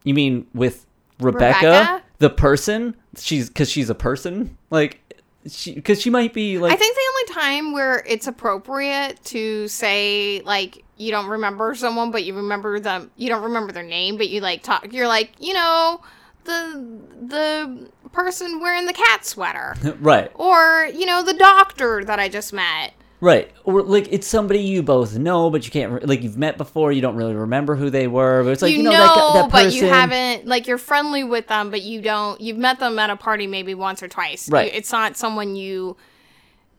[0.03, 0.85] you mean with
[1.19, 2.03] Rebecca, Rebecca?
[2.19, 2.95] the person?
[3.17, 4.99] She's because she's a person, like
[5.47, 9.67] she because she might be like I think the only time where it's appropriate to
[9.67, 13.11] say like you don't remember someone, but you remember them.
[13.15, 14.91] You don't remember their name, but you like talk.
[14.91, 16.01] You're like you know
[16.43, 22.29] the the person wearing the cat sweater, right, or you know the doctor that I
[22.29, 22.93] just met.
[23.21, 26.57] right, or like it's somebody you both know, but you can't re- like you've met
[26.57, 26.91] before.
[26.91, 28.97] You don't really remember who they were, but it's like you, you know, know,
[29.33, 29.69] that, that person.
[29.69, 32.39] but you haven't like you're friendly with them, but you don't.
[32.41, 34.49] You've met them at a party maybe once or twice.
[34.49, 34.73] Right.
[34.73, 35.97] It's not someone you.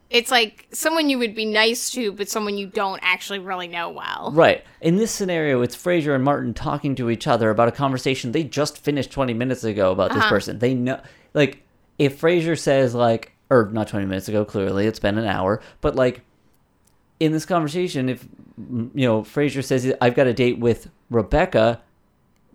[0.09, 3.91] It's like someone you would be nice to, but someone you don't actually really know
[3.91, 4.33] well.
[4.35, 4.65] Right.
[4.81, 8.43] In this scenario, it's Frasier and Martin talking to each other about a conversation they
[8.43, 10.19] just finished 20 minutes ago about Uh-huh.
[10.19, 10.59] this person.
[10.59, 11.01] They know,
[11.35, 11.63] like,
[11.99, 15.95] if Frasier says, like, or not 20 minutes ago, clearly, it's been an hour, but,
[15.97, 16.23] like,
[17.19, 18.27] in this conversation, if
[18.95, 21.83] you know Frasier says I've got a date with Rebecca,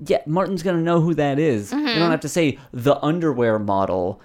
[0.06, 1.72] yeah, Martin's gonna know who that is.
[1.72, 4.20] You don't have to say the underwear model,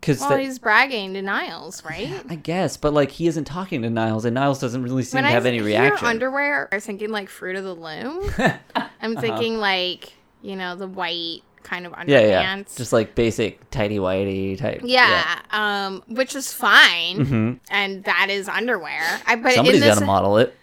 [0.00, 2.22] because Well, he's bragging to Niles, right?
[2.30, 5.24] I guess, but like he isn't talking to Niles, and Niles doesn't really seem When
[5.24, 6.06] to I have any hear reaction.
[6.08, 8.30] underwear, I'm thinking like Fruit of the Loom.
[8.38, 8.88] Uh-huh.
[9.02, 12.08] I'm thinking like you know the white kind of underpants.
[12.08, 14.82] yeah, yeah, just like basic tidy whitey type.
[14.84, 19.02] Yeah, um, which is fine, hmm and that is underwear.
[19.26, 20.54] I but Somebody's got to model it.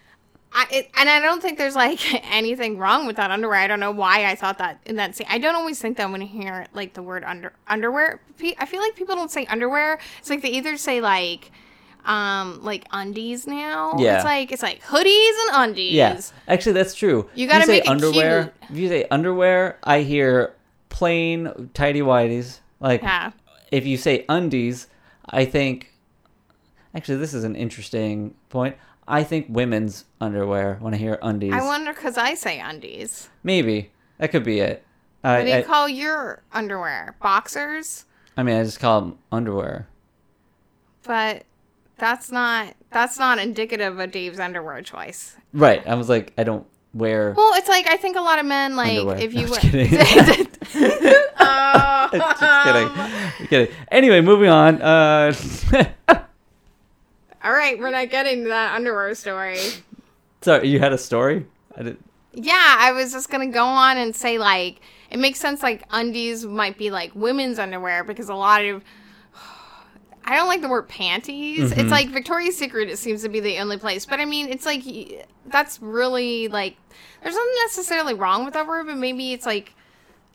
[0.54, 2.00] I, it, and I don't think there's like
[2.32, 3.60] anything wrong with that underwear.
[3.60, 5.28] I don't know why I thought that in that scene.
[5.30, 8.22] I don't always think that when I hear like the word under underwear.
[8.58, 10.00] I feel like people don't say underwear.
[10.20, 11.52] It's like they either say like
[12.06, 13.94] um like undies now.
[13.98, 14.16] Yeah.
[14.16, 15.94] It's like it's like hoodies and undies.
[15.94, 17.30] Yeah, actually, that's true.
[17.34, 18.44] You gotta say make it underwear.
[18.44, 18.72] cute.
[18.72, 20.54] If you say underwear, I hear
[20.92, 22.60] plain tidy whities.
[22.80, 23.32] Like Yeah.
[23.72, 24.88] if you say undies,
[25.26, 25.88] I think.
[26.94, 28.76] Actually, this is an interesting point.
[29.08, 31.54] I think women's underwear when I hear undies.
[31.54, 33.30] I wonder because I say undies.
[33.44, 34.86] Maybe that could be it.
[35.24, 37.16] I, What do you I, call your underwear?
[37.22, 38.06] Boxers?
[38.38, 39.88] I mean, I just call them underwear.
[41.04, 41.44] But
[41.98, 45.36] that's not that's not indicative of Dave's underwear choice.
[45.54, 45.86] Right.
[45.88, 47.34] I was like, I don't wear.
[47.36, 49.18] Well, it's like I think a lot of men like Underwear.
[49.18, 49.62] if you I'm went.
[49.72, 51.14] just kidding.
[51.40, 52.10] oh.
[52.12, 53.38] just kidding.
[53.38, 53.76] Just kidding.
[53.92, 54.82] Anyway, moving on.
[54.82, 55.34] Uh,
[57.44, 59.58] All right, we're not getting that underwear story.
[60.42, 61.46] sorry, you had a story.
[61.76, 61.98] I did.
[62.34, 66.46] Yeah, I was just gonna go on and say like it makes sense like undies
[66.46, 68.84] might be like women's underwear because a lot of
[70.24, 71.72] I don't like the word panties.
[71.72, 71.80] Mm-hmm.
[71.80, 72.90] It's like Victoria's Secret.
[72.90, 74.84] It seems to be the only place, but I mean, it's like
[75.48, 76.78] that's really like
[77.24, 79.74] there's nothing necessarily wrong with that word, but maybe it's like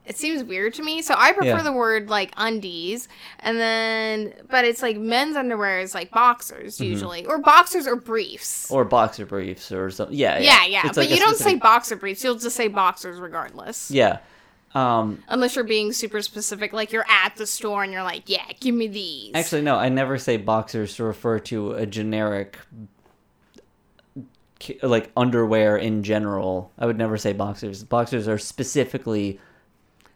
[0.04, 1.02] it seems weird to me.
[1.02, 1.62] So I prefer Yeah.
[1.62, 3.08] the word like undies,
[3.40, 8.66] and then but it's like men's underwear is like boxers usually, or boxers or briefs.
[8.66, 8.74] Mm-hmm.
[8.74, 10.16] Or boxer briefs or something.
[10.16, 10.38] Yeah.
[10.38, 12.22] yeah, yeah, It's but like you don't say boxer briefs.
[12.22, 13.90] You'll just say boxers regardless.
[13.90, 14.18] Yeah.
[14.76, 18.44] Um, Unless you're being super specific, like you're at the store and you're like, yeah,
[18.60, 19.30] give me these.
[19.34, 19.76] actually, no.
[19.76, 22.58] I never say boxers to refer to a generic,
[24.82, 26.72] like underwear in general.
[26.78, 27.84] I would never say boxers.
[27.84, 29.40] Boxers are specifically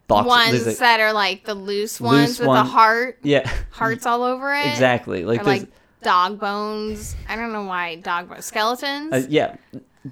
[0.07, 0.65] boxers.
[0.65, 3.49] ones that are like the loose ones Loose with one- the heart, yeah.
[3.71, 4.67] hearts all over it.
[4.67, 5.25] Exactly.
[5.25, 5.67] Like, like
[6.03, 7.15] dog bones.
[7.27, 8.45] I don't know why dog bones.
[8.45, 9.11] Skeletons.
[9.11, 9.55] Uh, yeah,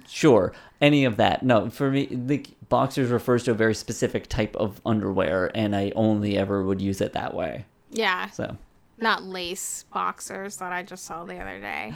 [0.08, 0.54] sure.
[0.82, 1.44] Any of that.
[1.44, 5.92] No, for me, the boxers refers to a very specific type of underwear, and I
[5.96, 7.66] only ever would use it that way.
[7.92, 8.58] yeah, So,
[8.98, 11.94] not lace boxers that I just saw the other day.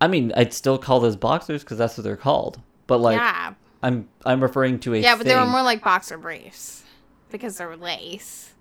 [0.00, 2.60] I mean, I'd still call those boxers because that's what they're called.
[2.86, 6.18] But like, yeah, I'm I'm referring to a yeah, but they were more like boxer
[6.18, 6.82] briefs
[7.30, 8.52] because they're lace.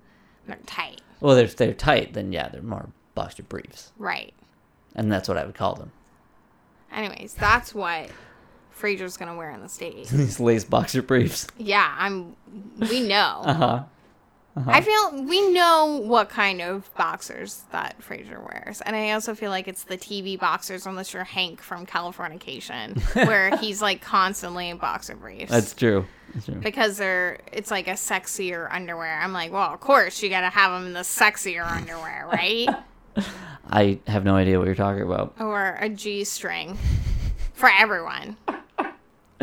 [0.46, 2.14] They're tight, well, they're they're tight.
[2.14, 4.34] Then yeah, they're more boxer briefs, right?
[4.96, 5.92] and that's what I would call them.
[6.92, 8.10] Anyways, that's what
[8.84, 10.10] Frasier's gonna wear on the stage.
[10.12, 11.48] These lace boxer briefs.
[11.58, 12.36] Yeah, I'm.
[12.80, 13.44] We know.
[14.56, 14.72] Uh huh.
[14.72, 19.50] I feel we know what kind of boxers that Frasier wears, and I also feel
[19.50, 24.78] like it's the TV boxers, unless you're Hank from Californication, where he's like constantly in
[24.78, 25.50] boxer briefs.
[25.52, 26.06] That's true.
[26.36, 26.56] That's true.
[26.62, 29.20] because they're it's like a sexier underwear.
[29.20, 32.70] I'm like, well, of course you gotta have them in the sexier underwear, right?
[33.72, 35.34] I have no idea what you're talking about.
[35.40, 36.78] or a G string
[37.54, 38.38] for everyone.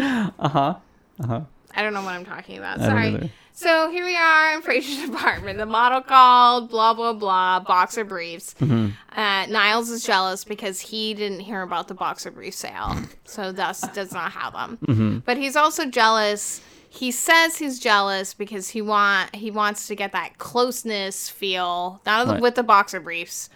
[0.39, 0.75] Uh huh.
[1.23, 1.41] Uh huh.
[1.75, 2.81] I don't know what I'm talking about.
[2.81, 3.31] Sorry.
[3.53, 5.59] So here we are in Frasier's apartment.
[5.59, 8.55] The model called, blah, blah, blah, boxer briefs.
[8.61, 8.89] Mm-hmm.
[9.19, 12.97] Uh, Niles is jealous because he didn't hear about the boxer brief sale.
[13.25, 14.79] So thus does not have them.
[14.87, 15.19] Mm-hmm.
[15.21, 16.61] But he's also jealous.
[16.89, 22.27] He says he's jealous because he want he wants to get that closeness feel, not
[22.27, 22.41] Right.
[22.41, 23.49] with the boxer briefs.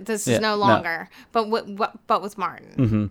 [0.00, 0.56] This is Yeah, no no.
[0.56, 3.10] longer, but with, but with Martin.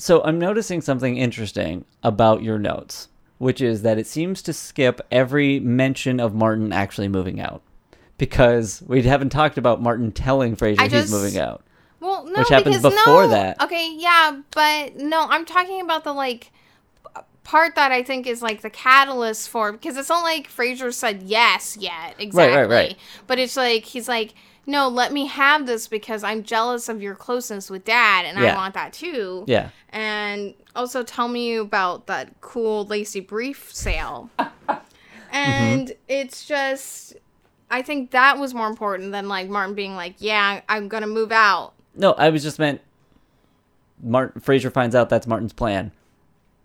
[0.00, 5.00] So I'm noticing something interesting about your notes, which is that it seems to skip
[5.10, 7.60] every mention of Martin actually moving out.
[8.16, 11.62] Because we haven't talked about Martin telling Frasier I he's moving out.
[12.00, 13.28] Well, no, Which happens because before no.
[13.28, 13.62] that.
[13.62, 16.50] Okay, yeah, but no, I'm talking about the like
[17.44, 21.24] part that I think is like the catalyst for because it's not like Frasier said
[21.24, 22.96] yes yet exactly, right, right, right.
[23.26, 24.34] But it's like he's like,
[24.66, 28.54] no, let me have this because I'm jealous of your closeness with Dad, and I
[28.54, 29.44] want that too.
[29.46, 29.70] Yeah.
[29.90, 34.30] And also tell me about that cool lacy brief sale.
[34.38, 34.74] Mm-hmm.
[35.32, 37.16] and it's just.
[37.72, 41.30] I think that was more important than like Martin being like, "Yeah, I'm gonna move
[41.30, 42.80] out." No, I was just meant
[44.02, 45.92] Martin Frasier finds out that's Martin's plan.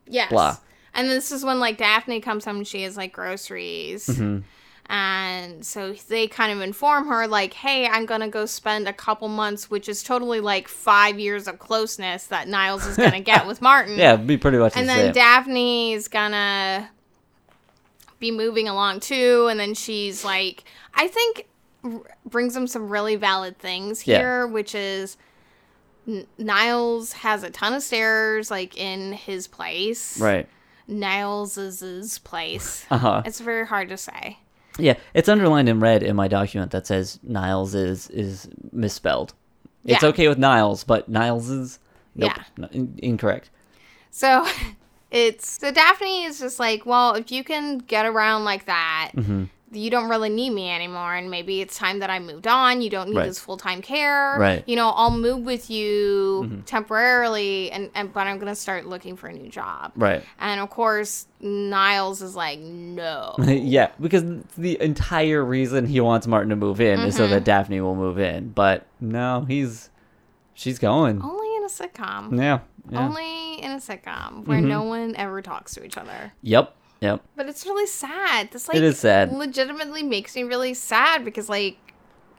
[0.08, 0.30] Yes.
[0.30, 0.58] Blah.
[0.94, 4.08] And this is when like Daphne comes home and she has like groceries.
[4.08, 4.40] Mm-hmm.
[4.88, 8.94] And so they kind of inform her, like, hey, I'm going to go spend a
[8.94, 13.20] couple months, which is totally like five years of closeness that Niles is going to
[13.20, 13.98] get with Martin.
[13.98, 15.14] Yeah, be pretty much And the then same.
[15.14, 16.90] Daphne is gonna
[18.20, 19.48] be moving along too.
[19.50, 20.64] And then she's like,
[20.94, 21.48] I think
[21.84, 24.18] r- brings them some really valid things Yeah.
[24.20, 25.18] here, which is
[26.08, 30.20] N- Niles has a ton of stairs like in his place.
[30.22, 30.48] right.
[30.88, 32.86] Niles' place.
[32.92, 33.22] Uh huh.
[33.26, 34.38] It's very hard to say.
[34.78, 39.34] Yeah, it's underlined in red in my document that says Niles is is misspelled.
[39.86, 40.10] It's Yeah.
[40.10, 41.80] okay with Niles, but Niles is
[42.16, 42.68] nope, Yeah.
[42.72, 43.50] in- incorrect.
[44.12, 44.46] So
[45.12, 49.44] it's so Daphne is just like, well, if you can get around like that, Mm-hmm.
[49.76, 52.82] You don't really need me anymore, and maybe it's time that I moved on.
[52.82, 53.28] You don't need Right.
[53.28, 54.38] this full time care.
[54.40, 54.60] Right.
[54.62, 54.70] Mm-hmm.
[54.70, 59.28] You know, I'll move with you temporarily, and, and but I'm gonna start looking for
[59.28, 59.92] a new job.
[59.96, 60.24] Right.
[60.40, 63.36] And of course, Niles is like, no.
[63.46, 64.24] yeah, because
[64.58, 67.34] the entire reason he wants Martin to move in is so Mm-hmm.
[67.34, 68.50] that Daphne will move in.
[68.50, 69.90] But no, he's
[70.54, 71.22] she's going.
[71.22, 72.38] Only in a sitcom.
[72.38, 72.44] Yeah.
[72.44, 72.60] yeah.
[72.88, 72.98] Mm-hmm.
[72.98, 76.34] Only in a sitcom where no one ever talks to each other.
[76.44, 76.76] Yep.
[77.06, 77.22] Yep.
[77.36, 78.52] But it's really sad.
[78.52, 79.32] This like It is sad.
[79.32, 81.78] legitimately makes me really sad because like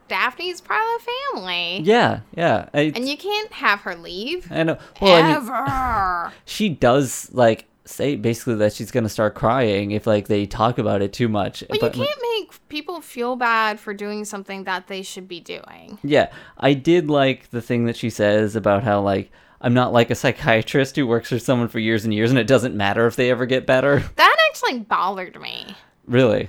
[0.09, 1.81] Daphne's part of the family.
[1.83, 2.21] Yeah.
[2.37, 2.69] Yeah.
[2.75, 4.51] I, And you can't have her leave.
[4.51, 4.79] I know.
[5.01, 6.33] Well, I mean, Ever.
[6.45, 11.03] she does like say basically that she's gonna start crying if like they talk about
[11.03, 11.62] it too much.
[11.69, 15.99] But you can't make people feel bad for doing something that they should be doing.
[16.03, 19.31] Yeah, I did like the thing that she says about how like
[19.61, 22.47] I'm not like a psychiatrist who works for someone for years and years, and it
[22.47, 24.03] doesn't matter if they ever get better.
[24.17, 25.75] That actually bothered me.
[26.07, 26.49] Really?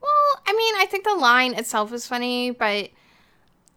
[0.00, 2.90] Well, I mean, I think the line itself is funny, but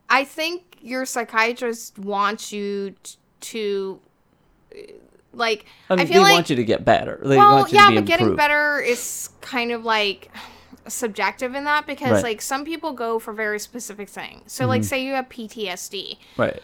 [0.10, 4.00] I think your psychiatrist wants you t- to
[4.76, 4.80] uh,
[5.34, 7.20] like I mean, feel they like want you to get better.
[7.24, 10.32] They well, want you yeah, to be but getting better is kind of like
[10.88, 12.24] subjective in that because Right.
[12.24, 14.52] like some people go for very specific things.
[14.54, 14.88] So like Mm-hmm.
[14.88, 16.18] say you have PTSD.
[16.38, 16.62] Right.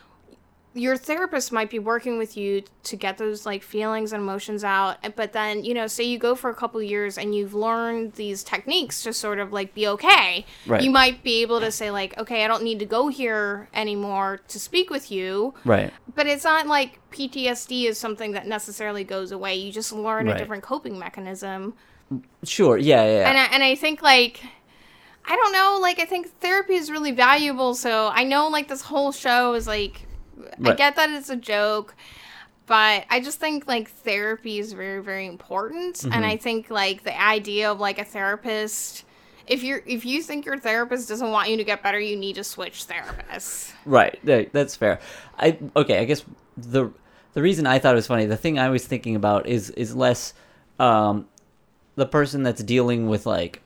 [0.75, 4.97] Your therapist might be working with you to get those like feelings and emotions out,
[5.03, 8.13] eh, but then, you know, say you go for a couple years and you've learned
[8.13, 10.45] these techniques to sort of like be okay.
[10.65, 10.81] Right.
[10.81, 14.41] You might be able to say like, "Okay, I don't need to go here anymore
[14.47, 15.93] to speak with you." Right.
[16.15, 19.55] But it's not like PTSD is something that necessarily goes away.
[19.55, 21.75] You just learn a different coping mechanism.
[22.43, 22.77] Sure.
[22.77, 23.03] Yeah.
[23.03, 23.19] Yeah.
[23.19, 23.29] yeah.
[23.29, 24.41] And I, and I think like
[25.25, 27.75] I don't know, like I think therapy is really valuable.
[27.75, 30.05] So I know like this whole show is like
[30.63, 31.95] I get that it's a joke,
[32.65, 36.13] but I just think like therapy is very very important Mm-hmm.
[36.13, 39.05] and I think like the idea of like a therapist
[39.47, 42.35] if you're if you think your therapist doesn't want you to get better, you need
[42.35, 43.73] to switch therapists.
[43.85, 44.17] Right.
[44.23, 44.99] That's fair.
[45.37, 45.99] I okay.
[45.99, 46.23] I guess
[46.55, 46.91] the
[47.33, 49.95] the reason I thought it was funny, the thing I was thinking about is is
[49.95, 50.33] less
[50.79, 51.27] um,
[51.95, 53.61] the person that's dealing with like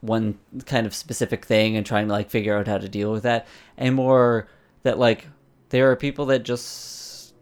[0.00, 3.24] one kind of specific thing and trying to like figure out how to deal with
[3.24, 4.46] that, and more
[4.84, 5.26] that like
[5.70, 7.34] there are people that just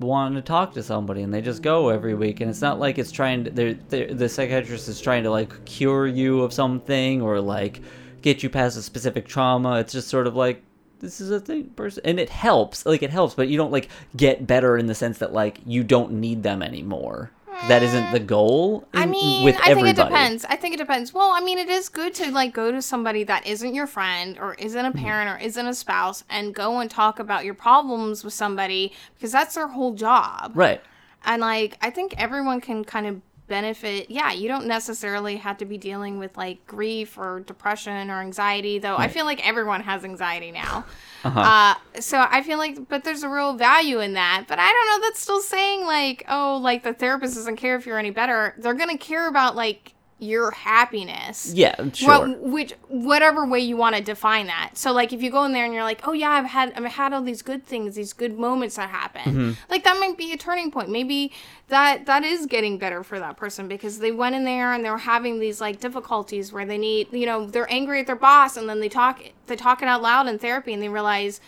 [0.00, 2.40] want to talk to somebody and they just go every week.
[2.40, 5.64] And it's not like it's trying to they're, they're, the psychiatrist is trying to like
[5.64, 7.80] cure you of something or like
[8.22, 9.78] get you past a specific trauma.
[9.78, 10.62] It's just sort of like
[11.00, 13.88] this is a thing person and it helps like it helps but you don't like
[14.16, 17.30] get better in the sense that like you don't need them anymore
[17.68, 20.44] that isn't the goal I mean, with I think everybody it depends.
[20.46, 21.12] I think it depends.
[21.12, 24.38] Well, I mean, it is good to like go to somebody that isn't your friend
[24.38, 24.98] or isn't Mm-hmm.
[24.98, 28.92] a parent or isn't a spouse and go and talk about your problems with somebody
[29.14, 30.52] because that's their whole job.
[30.54, 30.80] right
[31.24, 33.20] And like, I think everyone can kind of
[33.50, 34.10] benefit.
[34.10, 38.78] Yeah, you don't necessarily have to be dealing with like grief or depression or anxiety,
[38.78, 38.96] though.
[38.96, 40.86] I feel like everyone has anxiety now.
[41.22, 41.38] Uh-huh.
[41.38, 44.46] Uh, so I feel like, but there's a real value in that.
[44.48, 45.06] But I don't know.
[45.06, 48.54] That's still saying like, oh, like the therapist doesn't care if you're any better.
[48.56, 51.52] They're gonna care about like your happiness.
[51.54, 54.72] yeah sure What, which whatever way you want to define that.
[54.74, 56.84] So like if you go in there and you're like, oh yeah, I've had I've
[56.84, 59.22] had all these good things, these good moments that happen.
[59.22, 59.52] Mm-hmm.
[59.70, 60.88] Like that might be a turning point.
[60.90, 61.32] Maybe
[61.68, 64.98] that that is getting better for that person because they went in there and they're
[64.98, 68.68] having these like difficulties where they need you know they're angry at their boss and
[68.68, 71.40] then they talk they talk it out loud in therapy and they realize.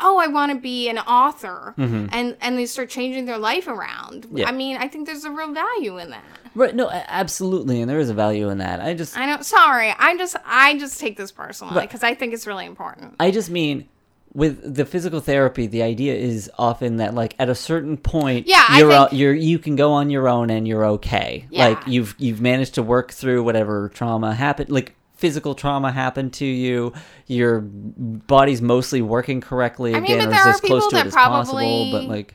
[0.00, 4.22] Oh, I want to be an author, and and they start changing their life around.
[4.24, 4.38] Mm-hmm.
[4.38, 4.48] Yeah.
[4.48, 6.24] I mean, I think there's a real value in that.
[6.54, 9.42] right no absolutely and there is a value in that i just I know.
[9.42, 13.14] Sorry, I just I just take this personally because I think it's really important.
[13.20, 13.88] I just mean
[14.34, 18.76] with the physical therapy, the idea is often that like at a certain point, Yeah,
[18.78, 21.46] you're think- you're you can go on your own and you're okay.
[21.50, 21.68] Yeah.
[21.68, 26.46] Like you've you've managed to work through whatever trauma happened, like physical trauma happened to
[26.46, 26.92] you.
[27.26, 31.14] Your body's mostly working correctly I mean, again, or is as close to it as
[31.14, 31.90] possible.
[31.92, 32.34] But like,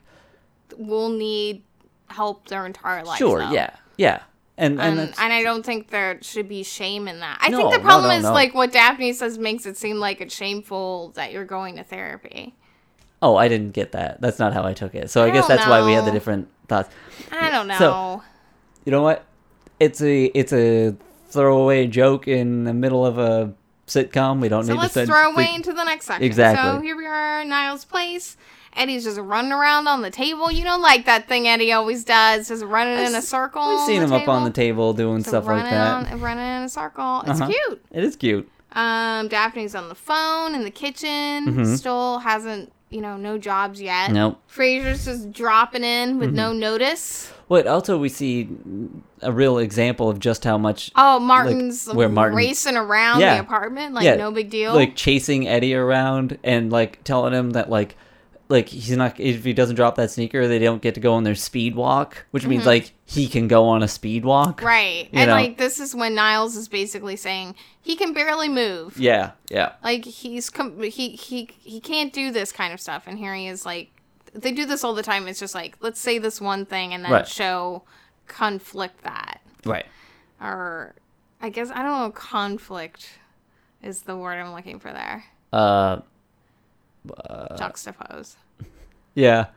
[0.78, 1.64] Will need
[2.08, 3.18] help their entire life.
[3.18, 3.52] sure, though.
[3.52, 4.22] yeah, yeah.
[4.58, 7.40] and and um, And, and I don't think there should be shame in that.
[7.42, 8.34] I No, think the problem no, is no.
[8.34, 12.54] like what Daphne says makes it seem like it's shameful that you're going to therapy.
[13.22, 14.20] oh, I didn't get that.
[14.20, 15.10] That's not how I took it.
[15.10, 16.90] So I, I guess that's why we had the different thoughts.
[17.32, 17.78] I don't know.
[17.78, 18.24] So-
[18.86, 19.24] You know what?
[19.80, 20.96] It's a it's a
[21.34, 23.54] throwaway joke in the middle of a
[23.88, 24.40] sitcom.
[24.40, 26.24] We don't So need to send throw away into the next section.
[26.24, 26.64] Exactly.
[26.64, 28.38] So here we are Niles' place.
[28.76, 30.52] Eddie's just running around on the table.
[30.52, 33.68] You know, like that thing Eddie always does, just running in a circle.
[33.70, 34.94] We've seen him the up on the table.
[34.94, 36.12] table doing stuff like that.
[36.12, 37.22] on- running in a circle.
[37.28, 37.52] It's Uh-huh.
[37.52, 37.86] cute.
[37.92, 38.50] It is cute.
[38.72, 41.46] Um, Daphne's on the phone in the kitchen.
[41.54, 41.78] Mhm.
[41.78, 44.12] Still hasn't, you know, no jobs yet.
[44.12, 44.40] Nope.
[44.52, 46.36] Frasier's just dropping in with Mm-hmm.
[46.38, 47.32] no notice.
[47.54, 48.50] But also we see
[49.22, 53.36] a real example of just how much Oh, Martin's where Martin- racing around Yeah.
[53.36, 54.74] the apartment like Yeah, no big deal.
[54.74, 57.96] like chasing Eddie around and like telling him that like
[58.50, 61.24] like he's not if he doesn't drop that sneaker they don't get to go on
[61.24, 64.58] their speed walk, which means like he can go on a speed walk.
[64.58, 64.66] Mm-hmm.
[64.66, 65.10] right.
[65.14, 65.36] And know.
[65.36, 68.98] like this is when Niles is basically saying he can barely move.
[68.98, 69.74] Yeah, yeah.
[69.84, 73.48] Like he's com- he he he can't do this kind of stuff and here he
[73.48, 73.92] is like
[74.34, 75.28] they do this all the time.
[75.28, 77.28] It's just like let's say this one thing and then Right.
[77.28, 77.84] show
[78.28, 79.42] conflict that.
[79.66, 79.86] Right.
[80.42, 80.94] or
[81.42, 82.12] I guess I don't know.
[82.12, 83.08] Conflict
[83.82, 85.24] is the word I'm looking for there.
[85.52, 86.00] Uh
[87.58, 88.36] Juxtapose,
[89.14, 89.48] yeah.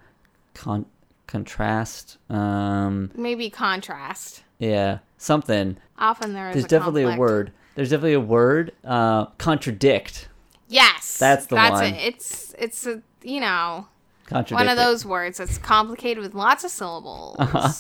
[0.55, 0.87] Con
[1.27, 2.19] contrast.
[2.31, 4.43] Um maybe contrast.
[4.59, 4.99] yeah.
[5.19, 5.79] Something.
[5.99, 6.55] Often there is.
[6.55, 7.53] There's a definitely a word.
[7.75, 8.73] There's definitely a word.
[8.85, 10.29] Uh contradict.
[10.69, 11.85] Yes, That's the that's one.
[11.95, 11.97] it.
[12.15, 13.87] It's it's a you know
[14.27, 14.53] Contradict.
[14.53, 14.83] one of it.
[14.83, 17.37] those words that's complicated with lots of syllables.
[17.39, 17.73] Uh-huh.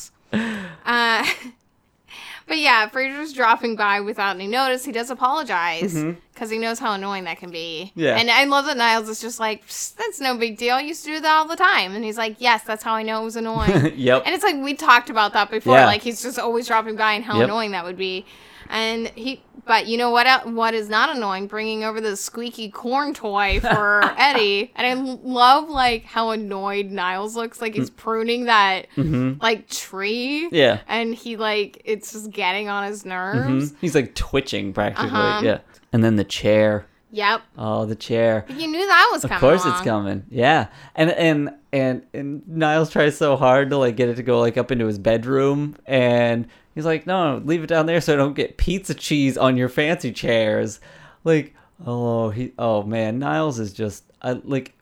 [0.84, 1.26] Uh,
[2.47, 4.84] but yeah, Frasier's dropping by without any notice.
[4.84, 5.94] He does apologize
[6.32, 7.86] because he knows how annoying that can be.
[7.90, 8.01] Mm-hmm.
[8.01, 8.16] Yeah.
[8.18, 10.74] And I love that Niles is just like, that's no big deal.
[10.76, 11.94] I used to do that all the time.
[11.94, 13.92] And he's like, yes, that's how I know it was annoying.
[13.97, 14.22] Yep.
[14.26, 15.74] And it's like we talked about that before.
[15.74, 15.86] Yeah.
[15.86, 17.44] Like he's just always dropping by and how Yep.
[17.44, 18.24] annoying that would be.
[18.70, 20.46] And he, but you know what?
[20.52, 21.46] What is not annoying?
[21.46, 24.72] Bringing over the squeaky corn toy for Eddie.
[24.76, 27.60] And I love like how annoyed Niles looks.
[27.60, 30.44] Like he's pruning that like tree.
[30.46, 30.54] Mm-hmm.
[30.54, 30.80] Yeah.
[30.88, 33.06] And he like it's just getting on his Mhm.
[33.06, 33.74] nerves.
[33.80, 35.10] He's like twitching practically.
[35.10, 35.40] Uh-huh.
[35.44, 35.58] Yeah.
[35.92, 36.86] And then the chair.
[37.12, 37.40] Yep.
[37.56, 38.44] Oh, the chair.
[38.48, 39.34] You knew that was coming.
[39.36, 40.24] Of course it's coming.
[40.28, 40.66] Yeah.
[40.94, 44.56] And and and and Niles tries so hard to like get it to go like
[44.56, 46.46] up into his bedroom and
[46.77, 49.68] he's like, "No, leave it down there so I don't get pizza cheese on your
[49.68, 50.79] fancy chairs."
[51.24, 51.55] Like,
[51.85, 54.74] oh, he oh man, Niles is just I like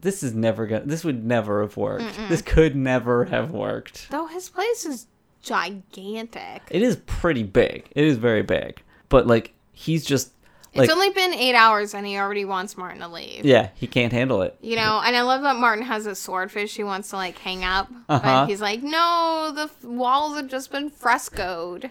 [0.00, 2.16] this is never going to this would never have worked.
[2.30, 4.08] This could never have worked.
[4.10, 5.06] Though his place is
[5.42, 6.62] gigantic.
[6.70, 7.88] It is pretty big.
[7.94, 8.80] It is very big.
[9.10, 10.32] But like he's just
[10.74, 13.44] like it's only been eight hours and he already wants Martin to leave.
[13.44, 14.56] yeah, he can't handle it.
[14.60, 17.64] You know, and I love that Martin has a swordfish he wants to like hang
[17.64, 18.20] up, Uh-huh.
[18.22, 21.90] but he's like, no, the f- walls have just been frescoed.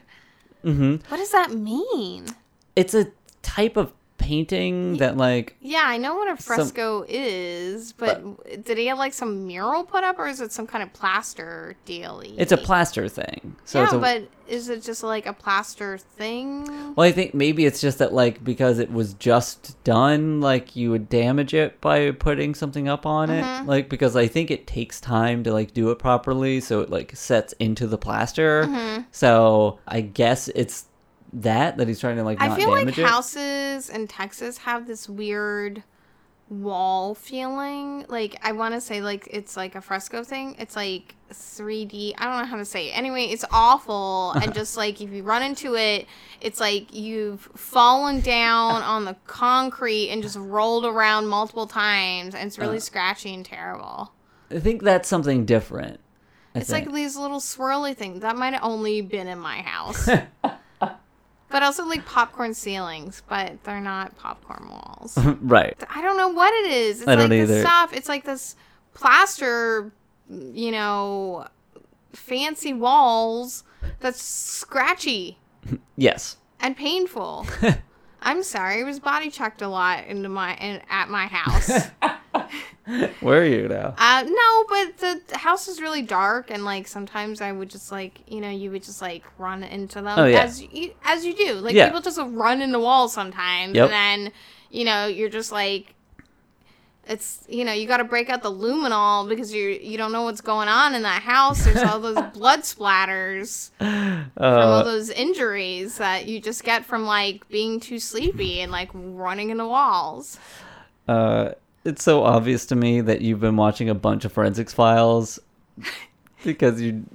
[0.64, 0.96] Mm-hmm.
[1.10, 2.28] What does that mean?
[2.76, 3.12] It's a
[3.42, 3.94] type of
[4.30, 9.14] painting that like Yeah, I know what a fresco is, but, did he have like
[9.14, 12.36] some mural put up, or is it some kind of plaster dealy?
[12.38, 13.56] It's a plaster thing.
[13.66, 16.66] So yeah, a, but is it just like a plaster thing?
[16.96, 20.92] well, I think maybe it's just that like because it was just done, like you
[20.92, 23.64] would damage it by putting something up on Mm-hmm.
[23.64, 23.68] it.
[23.68, 27.16] Like because I think it takes time to like do it properly, so it like
[27.16, 28.64] sets into the plaster.
[28.66, 29.02] Mm-hmm.
[29.12, 30.86] So I guess it's
[31.34, 33.06] that that he's trying to like not I feel like it.
[33.06, 35.84] houses in Texas have this weird
[36.50, 38.06] wall feeling.
[38.10, 40.56] Like I want to say like it's like a fresco thing.
[40.58, 42.16] It's like 3D.
[42.18, 42.98] I don't know how to say it.
[42.98, 46.08] Anyway, it's awful and just like if you run into it,
[46.42, 52.48] it's like you've fallen down on the concrete and just rolled around multiple times and
[52.48, 52.82] it's really Uh.
[52.82, 54.12] scratchy and terrible.
[54.50, 56.00] I think that's something different.
[56.56, 56.88] I It's think.
[56.88, 58.22] like these little swirly things.
[58.22, 60.10] That might have only been in my house.
[61.50, 65.18] but also like popcorn ceilings, but they're not popcorn walls.
[65.42, 65.82] right.
[65.94, 67.00] I don't know what it is.
[67.02, 67.54] It's I don't like either.
[67.54, 67.94] this stuff.
[67.94, 68.56] It's like this
[68.94, 69.92] plaster,
[70.30, 71.48] you know,
[72.14, 73.64] fancy walls
[74.00, 75.38] that's scratchy
[75.98, 76.38] Yes.
[76.60, 77.46] and painful.
[78.22, 81.72] I'm sorry, it was body checked a lot into my in, at my house.
[83.22, 83.94] Where are you now?
[83.98, 84.98] Uh, no, but
[85.30, 88.72] the house is really dark, and like sometimes I would just like you know you
[88.72, 90.42] would just like run into them Oh, yeah.
[90.44, 91.54] as you as you do.
[91.56, 91.86] Like Yeah.
[91.88, 93.92] people just run into walls sometimes, Yep.
[93.92, 93.94] and
[94.28, 94.34] then
[94.72, 95.94] you know you're just like
[97.08, 100.22] it's you know you got to break out the luminol because you you don't know
[100.24, 101.66] what's going on in that house.
[101.66, 107.06] There's all those blood splatters from all Uh, those injuries that you just get from
[107.06, 110.38] like being too sleepy and like running into walls.
[111.08, 111.52] uh,
[111.86, 115.40] it's so obvious to me that you've been watching a bunch of forensics files
[116.44, 117.06] because you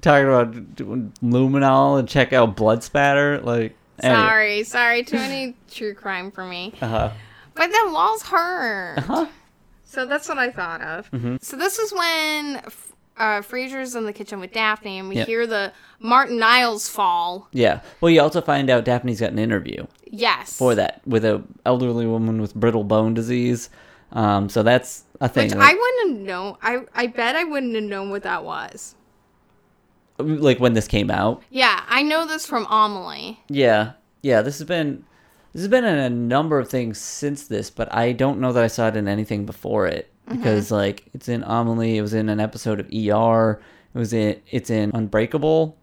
[0.00, 0.52] talking about
[1.22, 3.38] luminol and check out blood spatter.
[3.40, 4.18] Like, anyway.
[4.20, 5.02] Sorry, sorry.
[5.04, 6.72] Too many true crime for me.
[6.80, 7.10] Uh-huh.
[7.54, 8.98] But the walls hurt.
[8.98, 9.26] Uh-huh.
[9.84, 11.10] So that's what I thought of.
[11.10, 11.36] Mm-hmm.
[11.40, 12.56] So this is when
[13.16, 15.26] uh, Frasier's in the kitchen with Daphne, and we Yep.
[15.26, 17.48] hear the Martin Niles fall.
[17.52, 17.80] Yeah.
[18.00, 20.56] Well, you also find out Daphne's got an interview Yes.
[20.58, 23.70] for that with a elderly woman with brittle bone disease.
[24.16, 25.48] Um, so that's a thing.
[25.48, 26.56] Which like, I wouldn't have known.
[26.62, 28.94] I, I bet I wouldn't have known what that was.
[30.18, 31.42] like when this came out.
[31.50, 33.38] Yeah, I know this from Amelie.
[33.48, 33.92] Yeah,
[34.22, 34.40] yeah.
[34.42, 35.04] This has been
[35.52, 38.62] this has been in a number of things since this, but I don't know that
[38.64, 40.38] I saw it in anything before it Mm-hmm.
[40.38, 41.98] because like it's in Amelie.
[41.98, 43.60] It was in an episode of ER.
[43.94, 45.76] It was in it's in Unbreakable,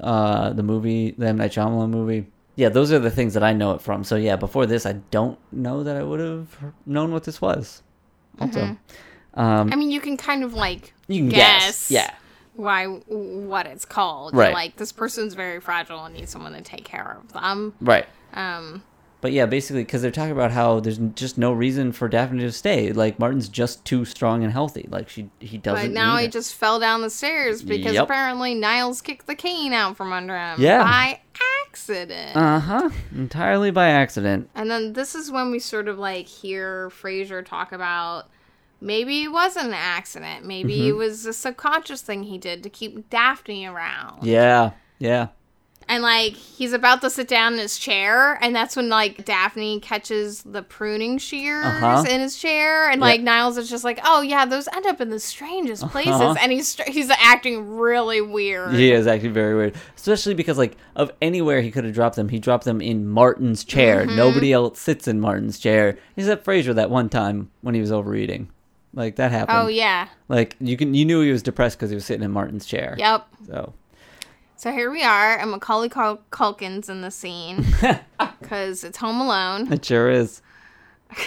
[0.00, 2.26] uh, the movie, the M Night Shyamalan movie.
[2.56, 4.04] Yeah, those are the things that I know it from.
[4.04, 7.82] So yeah, before this, I don't know that I would have known what this was.
[8.40, 8.78] Also, um,
[9.36, 9.72] Mm-hmm.
[9.72, 11.90] I mean, you can kind of like you can guess, guess.
[11.90, 12.14] Yeah,
[12.54, 14.32] why what it's called.
[14.34, 14.54] You're Right.
[14.54, 17.74] like this person's very fragile and needs someone to take care of them.
[17.80, 18.06] right.
[18.32, 18.82] Um,
[19.24, 22.52] But yeah, basically, because they're talking about how there's just no reason for Daphne to
[22.52, 22.92] stay.
[22.92, 24.86] Like Martin's just too strong and healthy.
[24.90, 25.82] Like she, he doesn't.
[25.86, 26.30] but now he her.
[26.30, 28.04] just fell down the stairs because Yep.
[28.04, 30.82] apparently Niles kicked the cane out from under him Yeah.
[30.82, 31.20] by
[31.70, 32.36] accident.
[32.36, 32.90] Uh huh.
[33.14, 34.50] Entirely by accident.
[34.54, 38.28] And then this is when we sort of like hear Frasier talk about
[38.82, 40.44] maybe it wasn't an accident.
[40.44, 40.88] Maybe Mm-hmm.
[40.88, 44.24] it was a subconscious thing he did to keep Daphne around.
[44.26, 44.72] Yeah.
[44.98, 45.28] Yeah.
[45.88, 49.80] And like he's about to sit down in his chair, and that's when like Daphne
[49.80, 52.04] catches the pruning shears Uh-huh.
[52.08, 55.10] in his chair, and like Niles is just like, "Oh yeah, those end up in
[55.10, 56.34] the strangest places," Uh-huh.
[56.40, 58.74] and he's he's acting really weird.
[58.74, 62.28] He is acting very weird, especially because like of anywhere he could have dropped them,
[62.30, 64.06] he dropped them in Martin's chair.
[64.06, 64.16] Mm-hmm.
[64.16, 68.48] Nobody else sits in Martin's chair except Frasier that one time when he was overeating.
[68.94, 69.58] Like that happened.
[69.58, 72.30] Oh yeah, Like you can you knew he was depressed because he was sitting in
[72.30, 72.94] Martin's chair.
[72.98, 73.26] yep.
[73.46, 73.74] So
[74.64, 77.66] So here we are, and Macaulay Cul- Culkin's in the scene
[78.40, 79.70] because it's Home Alone.
[79.70, 80.40] it sure is.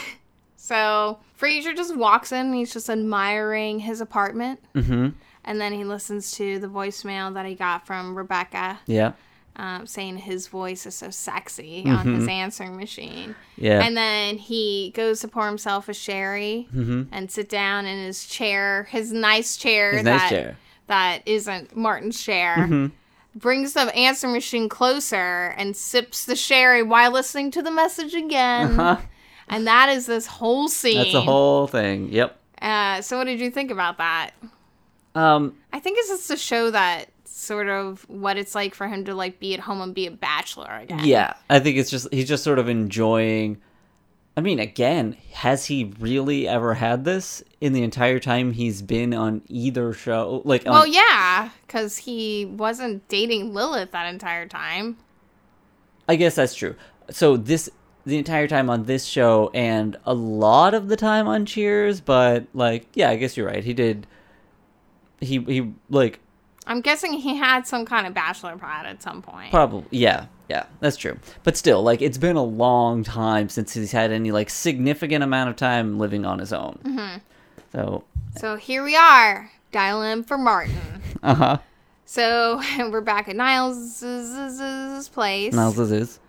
[0.56, 5.10] So Frasier just walks in, and he's just admiring his apartment, Mm-hmm.
[5.46, 8.80] and then he listens to the voicemail that he got from Rebecca.
[8.88, 9.12] Yeah.
[9.56, 12.16] um, saying his voice is so sexy on Mm-hmm.
[12.16, 13.36] his answering machine.
[13.56, 13.82] Yeah.
[13.86, 18.88] And then he goes to pour himself a sherry and sit down in his chair,
[18.90, 19.98] his nice chair Mm-hmm.
[20.00, 20.48] His that nice chair.
[20.50, 20.88] Mm-hmm.
[20.88, 22.90] that isn't Martin's chair.
[23.38, 28.76] Brings the answer machine closer and sips the sherry while listening to the message again.
[28.76, 28.98] Huh?
[29.48, 30.98] And that is this whole scene.
[30.98, 32.12] That's the whole thing.
[32.12, 32.38] Yep.
[32.62, 34.32] Uh, so, what did you think about that?
[35.16, 35.56] Um.
[35.72, 39.14] I think it's just to show that sort of what it's like for him to
[39.14, 41.02] like be at home and be a bachelor again.
[41.04, 43.62] Yeah, I think it's just he's just sort of enjoying.
[44.38, 49.12] I mean, again, has he really ever had this in the entire time he's been
[49.16, 50.44] on either show?
[50.46, 54.98] Like, on, Well, yeah, because he wasn't dating Lilith that entire time.
[56.08, 56.76] I guess that's true.
[57.10, 57.68] So this
[58.06, 62.46] the entire time on this show and a lot of the time on Cheers, but
[62.54, 63.64] like, yeah, I guess you're right.
[63.64, 64.06] He did.
[65.20, 66.20] He he like
[66.68, 69.52] I'm guessing he had some kind of bachelor pad at some point.
[69.52, 71.18] Probably, yeah, yeah, that's true.
[71.44, 75.50] But still, like, it's been a long time since he's had any like significant amount
[75.50, 76.80] of time living on his own.
[76.84, 77.18] Mm-hmm.
[77.74, 78.04] So,
[78.40, 80.78] So here we are, dial in for Martin.
[81.24, 81.58] uh huh.
[82.06, 85.54] so we're back at Niles' place.
[85.54, 86.20] Niles is.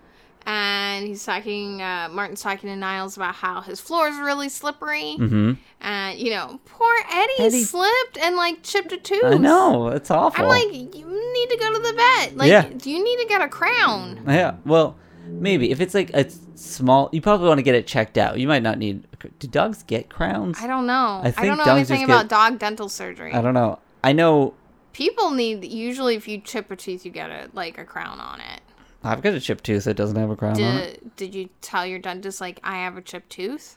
[0.49, 5.17] And he's talking uh, martin's talking to niles about how his floor is really slippery
[5.19, 5.53] Mm-hmm.
[5.83, 10.11] and you know poor eddie, Eddie- slipped and like chipped a tooth I know it's
[10.11, 10.43] awful.
[10.45, 12.67] i'm like you need to go to the vet like Yeah.
[12.83, 14.55] you need to get a crown yeah.
[14.65, 14.97] Well,
[15.27, 18.39] maybe if it's like a small, you probably want to get it checked out.
[18.39, 19.07] You might not need.
[19.39, 20.59] Do dogs get crowns?
[20.61, 23.55] i don't know I i, don't know anything about get- dog dental surgery I don't
[23.55, 23.79] know.
[24.03, 24.55] I know.
[24.93, 28.41] people need usually if you chip a tooth you get a like a crown on
[28.41, 28.61] it
[29.05, 31.01] I've got a chipped tooth that doesn't have a crown on it.
[31.01, 33.77] did, did you tell your dentist like i have a chipped tooth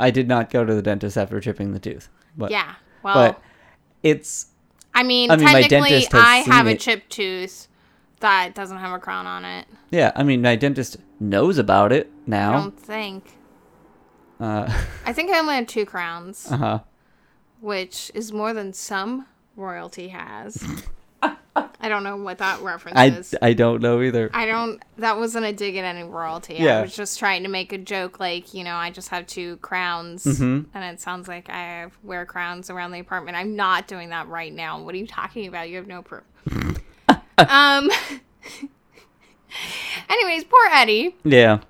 [0.00, 3.42] I did not go to the dentist after chipping the tooth, but yeah well but
[4.02, 4.46] it's
[4.94, 7.68] I mean, I mean, technically, I have a chipped tooth
[8.20, 9.66] that doesn't have a crown on it.
[9.90, 10.10] yeah.
[10.16, 12.50] I mean, my dentist knows about it now.
[12.50, 13.36] I don't think.
[14.40, 14.66] Uh
[15.06, 16.78] I think I only have two crowns, Uh huh.
[17.60, 19.26] which is more than some
[19.56, 20.64] royalty has.
[21.80, 23.34] I don't know what that reference I, is.
[23.40, 24.30] I don't know either.
[24.34, 24.82] I don't.
[24.96, 26.54] That wasn't a dig at any royalty.
[26.54, 26.78] Yeah.
[26.78, 29.58] I was just trying to make a joke, like you know, I just have two
[29.58, 30.66] crowns, Mhm.
[30.74, 33.36] and it sounds like I wear crowns around the apartment.
[33.36, 34.80] I'm not doing that right now.
[34.82, 35.68] What are you talking about?
[35.68, 36.24] You have no proof.
[37.38, 37.90] um.
[40.08, 41.16] anyways, poor Eddie.
[41.24, 41.60] Yeah.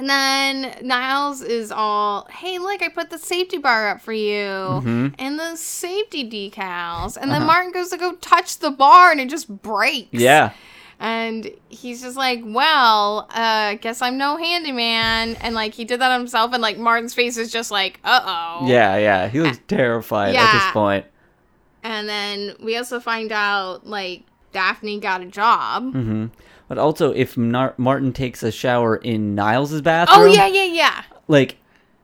[0.00, 5.12] And then Niles is all, hey, look, I put the safety bar up for you
[5.18, 7.18] and the safety decals.
[7.18, 7.46] And then Uh-huh.
[7.46, 10.08] Martin goes to go touch the bar and it just breaks.
[10.12, 10.52] Yeah.
[10.98, 15.36] And he's just like, well, uh, guess I'm no handyman.
[15.42, 16.54] And like, he did that himself.
[16.54, 18.66] And like, Martin's face is just like, uh oh.
[18.68, 19.28] Yeah, yeah.
[19.28, 21.04] He looks terrified at this point.
[21.82, 24.22] And then we also find out like
[24.52, 25.92] Daphne got a job.
[25.92, 26.26] hmm
[26.70, 31.02] But also, if Nar- Martin takes a shower in Niles' bathroom, Oh, yeah, yeah, yeah.
[31.26, 31.56] like,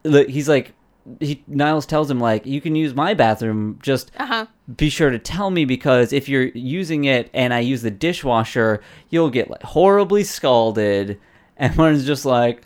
[0.02, 0.72] li- he's like,
[1.20, 3.78] he Niles tells him like, you can use my bathroom.
[3.80, 4.46] Just Uh huh.
[4.76, 8.82] be sure to tell me because if you're using it and I use the dishwasher,
[9.08, 11.20] you'll get like horribly scalded.
[11.56, 12.62] And Martin's just like,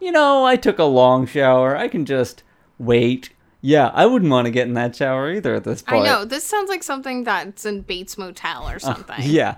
[0.00, 1.76] you know, I took a long shower.
[1.76, 2.42] I can just
[2.78, 3.28] wait.
[3.60, 6.02] Yeah, I wouldn't want to get in that shower either at this point.
[6.02, 6.24] I know.
[6.26, 9.16] This sounds like something that's in Bates Motel or something.
[9.16, 9.56] Uh, Yeah.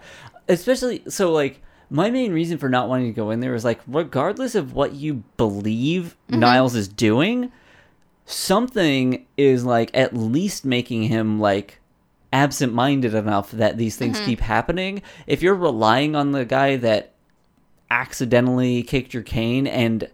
[0.48, 3.80] Especially so like my main reason for not wanting to go in there was like
[3.86, 6.40] regardless of what you believe Mm-hmm.
[6.40, 7.52] Niles is doing,
[8.24, 11.80] something is like at least making him like
[12.32, 14.26] absent-minded enough that these things Mm-hmm.
[14.26, 15.02] keep happening.
[15.26, 17.12] If you're relying on the guy that
[17.90, 20.10] accidentally kicked your cane and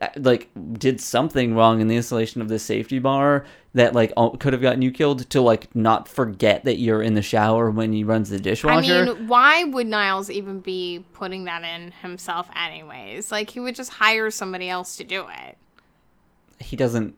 [0.00, 3.44] uh, like did something wrong in the installation of this safety bar
[3.74, 7.22] that like could have gotten you killed to like not forget that you're in the
[7.22, 8.92] shower when he runs the dishwasher.
[8.94, 13.32] I mean, why would Niles even be putting that in himself, anyways?
[13.32, 15.58] Like, he would just hire somebody else to do it.
[16.60, 17.16] he doesn't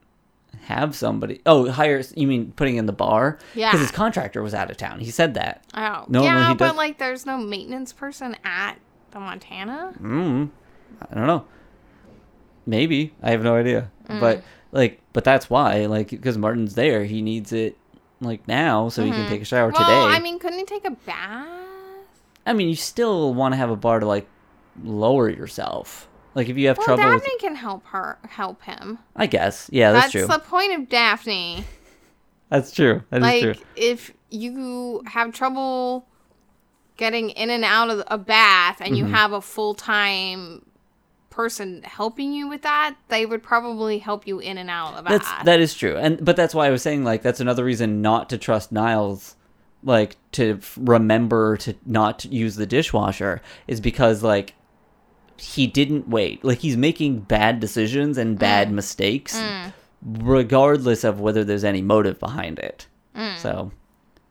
[0.63, 1.43] have somebody.
[1.45, 3.39] Oh, hire you mean putting in the bar?
[3.55, 3.71] Yeah.
[3.71, 5.01] Because his contractor was out of town.
[5.01, 5.63] He said that.
[5.75, 8.77] Oh, Normally yeah, but does- like, there's no maintenance person at
[9.11, 9.93] the Montana.
[10.01, 10.49] Mm,
[11.11, 11.45] I don't know.
[12.65, 13.91] Maybe I have no idea.
[14.09, 14.21] Mm.
[14.21, 14.43] But
[14.73, 15.87] like, but that's why.
[15.87, 17.77] Like, because Martin's there, he needs it
[18.21, 19.83] like now so he can take a shower Mm-hmm.
[19.83, 20.17] Well, today.
[20.17, 21.49] I mean, couldn't he take a bath?
[22.47, 24.27] I mean, you still want to have a bar to like
[24.83, 26.09] lower yourself.
[26.35, 28.99] Like if you have Well, trouble Daphne with, can help her, help him.
[29.17, 29.69] I guess.
[29.73, 30.27] Yeah, that's, true.
[30.27, 30.45] That's true.
[30.45, 31.65] the point of Daphne.
[32.51, 33.03] That's true.
[33.11, 33.55] That is like true.
[33.75, 36.07] if you have trouble
[36.97, 39.07] getting in and out of a bath and Mm-hmm.
[39.07, 40.65] you have a full-time
[41.37, 45.11] person helping you with that they would probably help you in and out of that.
[45.11, 48.01] That's that is true, and but that's why I was saying like that's another reason
[48.01, 49.37] not to trust Niles,
[49.85, 54.55] like to f- remember to not use the dishwasher is because like
[55.37, 56.43] he didn't wait.
[56.43, 58.73] Like he's making bad decisions and bad mm.
[58.73, 59.75] mistakes, mm.
[60.03, 62.87] regardless of whether there's any motive behind it.
[63.15, 63.37] Mm.
[63.37, 63.73] So,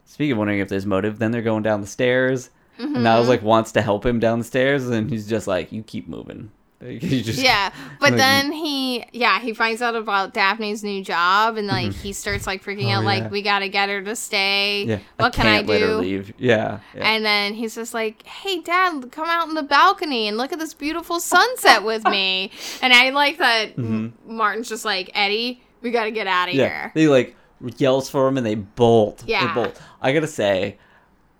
[0.05, 2.49] speaking of wondering if there's motive, then they're going down the stairs.
[2.79, 3.03] And mm-hmm.
[3.03, 6.09] Niles like wants to help him down the stairs, and he's just like, "You keep
[6.09, 6.49] moving."
[6.99, 11.67] Just yeah but Like- then he yeah he finds out about daphne's new job and
[11.67, 13.05] like he starts like freaking Oh, out yeah.
[13.23, 14.99] like we gotta get her to stay yeah.
[15.17, 16.33] what can i let her do leave.
[16.37, 16.79] Yeah.
[16.93, 17.01] yeah.
[17.13, 20.59] And then he's just like, "Hey, Dad, come out in the balcony and look at
[20.59, 22.51] this beautiful sunset with me."
[22.81, 26.55] And I like that M- Martin's just like, "Eddie, we got to get out of
[26.55, 26.59] Mm-hmm.
[26.59, 27.35] Yeah, here." they like
[27.77, 29.23] yells for him and they bolt.
[29.25, 29.47] Yeah.
[29.47, 29.81] they bolt.
[30.01, 30.77] I gotta say,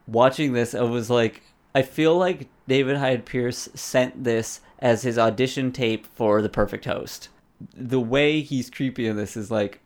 [0.08, 1.42] watching this, I was like,
[1.74, 6.86] I feel like David Hyde Pierce sent this as his audition tape for The Perfect
[6.86, 7.30] Host.
[7.76, 9.80] The way he's creepy in this is like,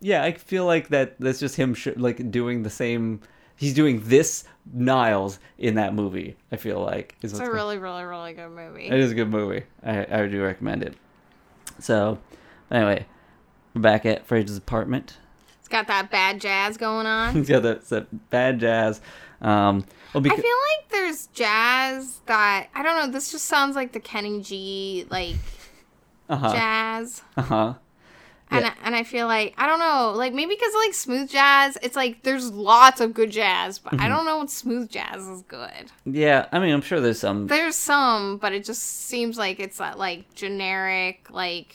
[0.00, 1.18] yeah, I feel like that.
[1.20, 3.20] That's just him, sh- like doing the same.
[3.56, 6.36] He's doing this Niles in that movie.
[6.50, 8.86] I feel like It's a going- really, really, really good movie.
[8.86, 9.62] it is a good movie.
[9.84, 10.94] I, I do recommend it.
[11.78, 12.18] So,
[12.70, 13.06] anyway,
[13.74, 15.16] we're back at Frasier's apartment.
[15.60, 17.34] It's got that bad jazz going on.
[17.34, 19.00] He's got that, that bad jazz.
[19.40, 19.84] Um,
[20.14, 23.12] well, I feel like there's jazz that I don't know.
[23.12, 25.36] This just sounds like the Kenny G like
[26.28, 27.22] uh-huh, jazz.
[27.36, 27.74] uh-huh.
[28.50, 28.74] And, Yeah.
[28.82, 31.96] I, and I feel like I don't know, like maybe because like smooth jazz, it's
[31.96, 34.04] like there's lots of good jazz, but Mm-hmm.
[34.04, 35.90] I don't know what smooth jazz is good.
[36.04, 37.46] Yeah, I mean, I'm sure there's some.
[37.46, 41.74] There's some, but it just seems like it's that like generic, like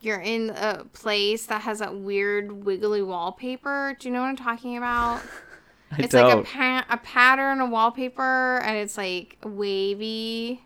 [0.00, 3.96] you're in a place that has that weird wiggly wallpaper.
[3.98, 5.20] Do you know what I'm talking about?
[5.98, 10.62] I It's like a pa- a pattern, a wallpaper, and it's like wavy,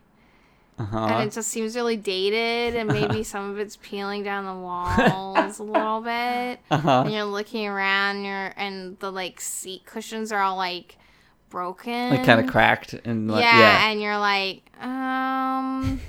[0.78, 1.22] and uh-huh.
[1.24, 5.62] it just seems really dated, and maybe some of it's peeling down the walls a
[5.62, 6.60] little bit.
[6.70, 7.02] Uh-huh.
[7.04, 10.96] And you're looking around, and you're and the like seat cushions are all like
[11.50, 13.90] broken, Like kind of cracked and like, yeah, yeah.
[13.90, 16.00] and you're like, um,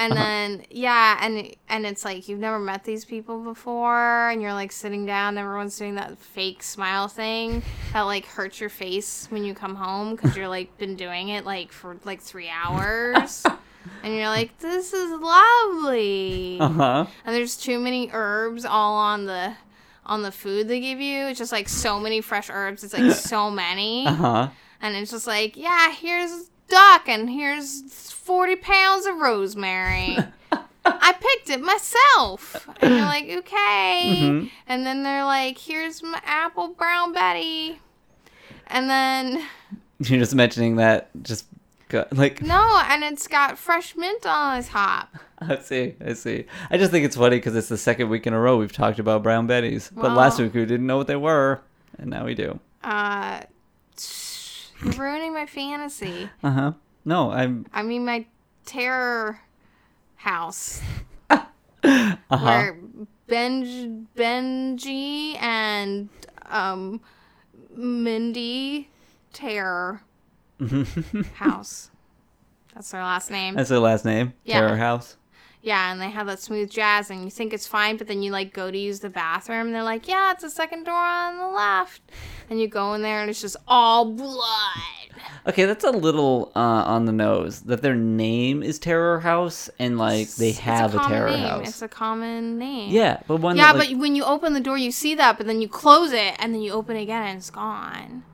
[0.00, 4.54] and then yeah, and and it's like you've never met these people before, and you're
[4.54, 9.26] like sitting down, and everyone's doing that fake smile thing that like hurts your face
[9.30, 13.44] when you come home because you're like been doing it like for like three hours.
[14.02, 16.58] And you're like, this is lovely.
[16.60, 17.06] Uh-huh.
[17.24, 19.54] And there's too many herbs all on the
[20.04, 21.26] on the food they give you.
[21.28, 22.84] It's just like so many fresh herbs.
[22.84, 24.48] It's like so many Uh-huh.
[24.82, 30.16] and it's just like yeah here's duck, and here's 40 pounds of rosemary.
[30.84, 32.66] I picked it myself.
[32.80, 34.16] And you're like, okay.
[34.20, 34.46] Mm-hmm.
[34.66, 37.80] And then they're like, here's my apple brown Betty.
[38.68, 39.46] And then,
[39.98, 41.10] You're just mentioning that.
[41.22, 41.46] Just
[41.88, 45.14] got, like no, and it's got fresh mint on the top.
[45.40, 46.44] I see, I see.
[46.70, 48.98] I just think it's funny because it's the second week in a row we've talked
[48.98, 51.60] about brown betties, but last week we didn't know what they were,
[51.98, 52.60] and now we do.
[52.84, 53.40] Uh,
[54.84, 56.30] you're ruining my fantasy.
[56.42, 56.72] Uh huh.
[57.04, 57.66] No, I'm.
[57.72, 58.26] I mean, my
[58.66, 59.40] terror
[60.16, 60.80] house.
[61.82, 62.44] Uh huh.
[62.44, 62.78] where
[63.26, 66.10] Benj Benji and
[66.50, 67.00] um
[67.74, 68.90] Mindy
[69.32, 70.02] Terror
[71.34, 71.90] House.
[72.74, 73.54] That's their last name.
[73.54, 74.34] That's their last name.
[74.44, 74.60] Yeah.
[74.60, 75.16] Terror House.
[75.62, 78.32] Yeah, and they have that smooth jazz, and you think it's fine, but then you
[78.32, 81.36] like go to use the bathroom, and they're like, "Yeah, it's the second door on
[81.36, 82.00] the left,"
[82.48, 84.40] and you go in there, and it's just all blood.
[85.46, 87.60] Okay, that's a little uh, on the nose.
[87.62, 91.48] That their name is Terror House, and like they have a, common Terror name.
[91.48, 91.68] House.
[91.68, 92.90] It's a common name.
[92.90, 93.58] yeah, but one.
[93.58, 95.68] Yeah, that, like, but when you open the door, you see that, but then you
[95.68, 98.24] close it, and then you open it again, and it's gone.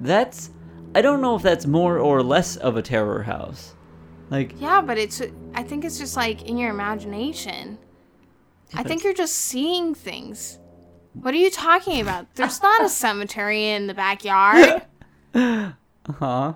[0.00, 0.50] that's.
[0.94, 3.74] I don't know if that's more or less of a Terror House.
[4.32, 5.20] Like, Yeah, but it's.
[5.54, 7.76] I think it's just like in your imagination.
[8.74, 10.58] I think you're just seeing things.
[11.12, 12.34] What are you talking about?
[12.34, 14.82] There's not a cemetery in the backyard.
[15.34, 15.72] uh
[16.08, 16.54] huh.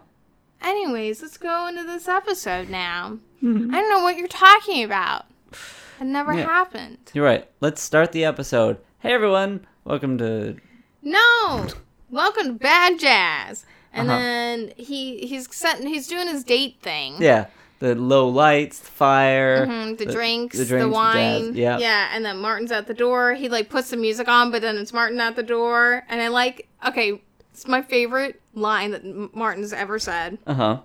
[0.63, 3.19] Anyways, let's go into this episode now.
[3.43, 5.27] I don't know what you're talking about.
[6.01, 6.45] It never Yeah.
[6.47, 6.97] happened.
[7.13, 7.47] You're right.
[7.61, 8.79] Let's start the episode.
[9.01, 10.57] Hey everyone, welcome to.
[11.03, 11.67] No.
[12.11, 13.67] Welcome to Bad Jazz.
[13.93, 14.19] And Uh-huh.
[14.19, 17.17] then he he's setting he's doing his date thing.
[17.21, 17.47] Yeah,
[17.79, 21.55] the low lights, the fire, Mhm, the, drinks, the, drinks, the wine.
[21.55, 21.79] yeah.
[21.79, 23.35] Yeah, and then Martin's at the door.
[23.35, 26.05] He like puts the music on, but then it's Martin at the door.
[26.09, 27.21] And I like okay,
[27.53, 30.79] it's my favorite line that Martin's ever said, Uh huh.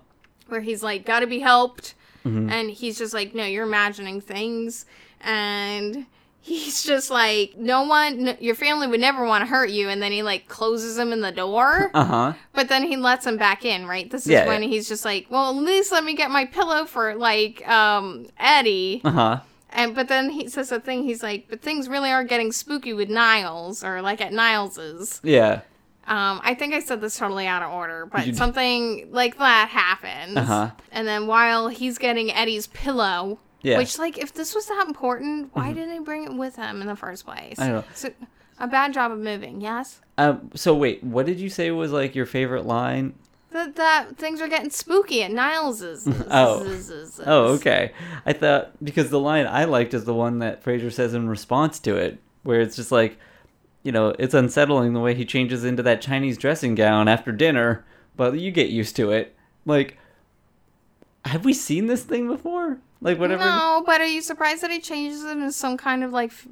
[0.48, 1.94] where he's like, "Got to be helped,"
[2.26, 2.50] Mm-hmm.
[2.50, 4.84] and he's just like, "No, you're imagining things,"
[5.20, 6.06] and
[6.42, 10.02] he's just like, "No one, n- your family would never want to hurt you," and
[10.02, 11.90] then he like closes him in the door.
[11.94, 12.32] Uh huh.
[12.52, 14.10] But then he lets him back in, right?
[14.10, 14.68] This is Yeah, when yeah.
[14.68, 19.00] he's just like, "Well, at least let me get my pillow for like um Eddie."
[19.04, 19.40] Uh huh.
[19.70, 21.04] And but then he says a thing.
[21.04, 25.62] He's like, "But things really are getting spooky with Niles, or like at Niles's." Yeah.
[26.04, 29.38] Um, I think I said this totally out of order, but You d- something like
[29.38, 30.36] that happens.
[30.36, 30.70] Uh-huh.
[30.90, 33.72] And then while he's getting Eddie's pillow, Yeah.
[33.74, 33.78] Mm-hmm.
[33.78, 36.86] which like if this was that important, why didn't he bring it with him in
[36.86, 37.58] the first place?
[37.58, 37.84] I don't know.
[37.94, 38.10] So,
[38.58, 39.60] a bad job of moving.
[39.60, 40.00] Yes.
[40.18, 40.50] Um.
[40.54, 43.14] So wait, what did you say was like your favorite line?
[43.50, 46.08] That, that things are getting spooky at Niles's.
[46.30, 46.80] Oh.
[47.26, 47.92] Oh, okay.
[48.24, 51.78] I thought because the line I liked is the one that Frasier says in response
[51.80, 53.18] to it, where it's just like,
[53.82, 57.84] you know, it's unsettling the way he changes into that Chinese dressing gown after dinner,
[58.16, 59.36] but you get used to it.
[59.66, 59.98] Like,
[61.26, 62.78] have we seen this thing before?
[63.02, 63.44] Like, whatever.
[63.44, 66.46] No, but are you surprised that he changes it into some kind of like f-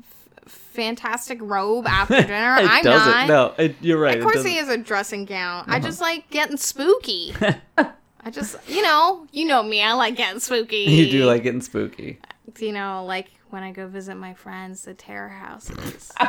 [0.47, 2.57] fantastic robe after dinner?
[2.59, 3.13] it I'm doesn't.
[3.13, 3.29] not.
[3.29, 4.19] No, it, you're right.
[4.19, 5.65] Of course he has a dressing gown.
[5.69, 7.35] I just like getting spooky.
[8.23, 9.81] I just, you know, you know me.
[9.83, 10.79] I like getting spooky.
[10.79, 12.19] You do like getting spooky.
[12.59, 16.13] you know, like when I go visit my friends, the terror houses.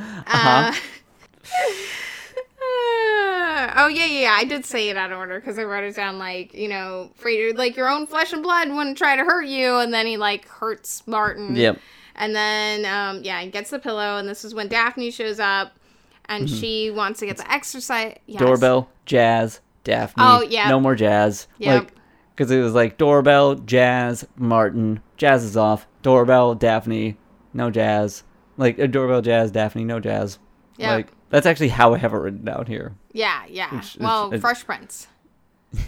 [0.00, 0.72] Uh-huh.
[0.72, 0.74] Uh,
[3.76, 4.32] oh yeah, yeah, yeah.
[4.32, 7.10] I did say it out of order because I wrote it down like you know,
[7.20, 10.16] Frasier, like your own flesh and blood wouldn't try to hurt you, and then he
[10.16, 11.56] like hurts Martin.
[11.56, 11.78] Yep.
[12.16, 15.72] And then um, yeah, he gets the pillow, and this is when Daphne shows up,
[16.28, 18.36] and she wants to get the exercise yes.
[18.36, 18.46] Mm-hmm.
[18.46, 20.22] Doorbell, jazz, Daphne.
[20.24, 20.68] Oh, yeah.
[20.68, 21.48] No more jazz.
[21.58, 21.84] Yep.
[21.84, 21.92] Like,
[22.34, 25.88] because it was like doorbell, jazz, Martin, jazz is off.
[26.02, 27.16] Doorbell, Daphne,
[27.52, 28.22] no jazz.
[28.56, 30.38] Like a doorbell, jazz, Daphne, no jazz.
[30.76, 30.90] Yep.
[30.90, 32.94] Like that's actually how I have it written down here.
[33.12, 33.68] Yeah, yeah.
[33.68, 35.06] It's- well, it's- Fresh Prince.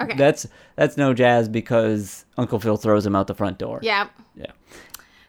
[0.00, 0.16] Okay.
[0.16, 3.80] That's that's no jazz because Uncle Phil throws him out the front door.
[3.82, 4.10] Yep.
[4.36, 4.46] Yeah.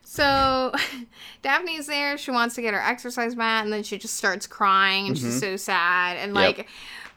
[0.03, 0.71] So
[1.41, 2.17] Daphne's there.
[2.17, 5.25] She wants to get her exercise mat, and then she just starts crying, and Mm-hmm.
[5.25, 6.17] she's so sad.
[6.17, 6.67] And like,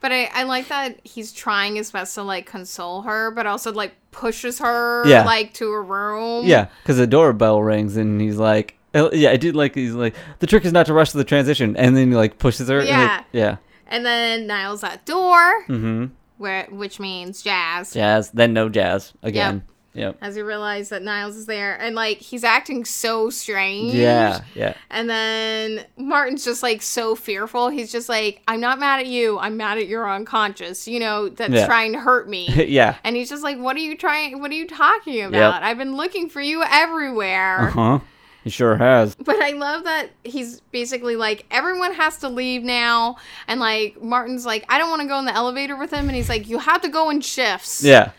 [0.01, 3.73] but I, I like that he's trying his best to like console her, but also
[3.73, 5.25] like pushes her Yeah.
[5.25, 6.47] like to her room.
[6.47, 10.47] Yeah, because the doorbell rings and he's like, yeah, I did like he's like the
[10.47, 12.81] trick is not to rush to the transition, and then he like pushes her.
[12.81, 13.23] and, like, Yeah.
[13.33, 13.57] yeah.
[13.87, 16.07] And then Niles at door, Mm-hmm.
[16.39, 17.93] where which means Jazz.
[17.93, 19.65] Jazz, then no jazz again.
[19.95, 20.17] Yep.
[20.23, 23.93] As he realizes that Niles is there, and like he's acting so strange.
[23.93, 24.73] Yeah, yeah.
[24.89, 27.69] And then Martin's just like so fearful.
[27.69, 29.39] He's just like, I'm not mad at you.
[29.39, 31.67] I'm mad at your unconscious, you know, that's Yeah.
[31.67, 32.49] trying to hurt me.
[32.69, 32.97] yeah.
[33.05, 34.41] and he's just like, What are you trying?
[34.41, 35.63] What are you talking about?
[35.63, 37.59] I've been looking for you everywhere.
[37.69, 37.99] Uh huh.
[38.45, 39.15] He sure has.
[39.15, 43.17] But I love that he's basically like, everyone has to leave now.
[43.47, 46.09] And like, Martin's like, I don't want to go in the elevator with him.
[46.09, 47.85] And he's like, you have to go in shifts.
[47.85, 48.11] Yeah.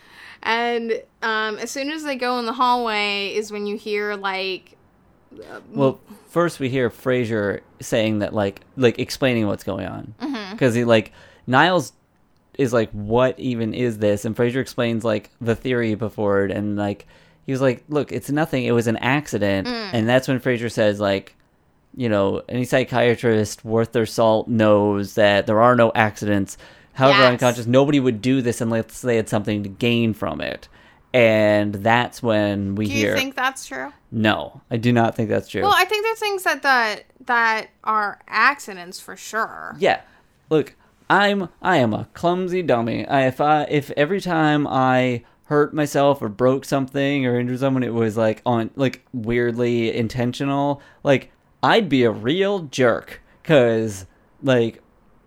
[0.42, 4.76] And um, as soon as they go in the hallway, is when you hear like,
[5.70, 10.52] Well, first we hear Frasier saying that, like, like explaining what's going on, Mm-hmm.
[10.52, 11.12] because he like
[11.46, 11.92] Niles
[12.58, 16.76] is like, "What even is this?" And Frasier explains like the theory before it, and
[16.76, 17.06] like
[17.46, 18.64] he was like, "Look, it's nothing.
[18.64, 19.90] It was an accident." Mm.
[19.92, 21.36] And that's when Frasier says like.
[21.96, 26.58] You know, any psychiatrist worth their salt knows that there are no accidents.
[26.94, 27.30] However, Yes.
[27.30, 30.66] unconscious, nobody would do this unless they had something to gain from it.
[31.12, 33.10] And that's when we do hear.
[33.12, 33.92] you think that's true?
[34.10, 35.62] No, I do not think that's true.
[35.62, 39.76] Well, I think there's things that that that are accidents for sure.
[39.78, 40.00] yeah,
[40.50, 40.74] look,
[41.08, 43.06] I'm I am a clumsy dummy.
[43.06, 47.82] I, if I if every time I hurt myself or broke something or injured someone,
[47.82, 51.30] it was like on like weirdly intentional, like
[51.62, 54.06] I'd be a real jerk because
[54.42, 54.82] like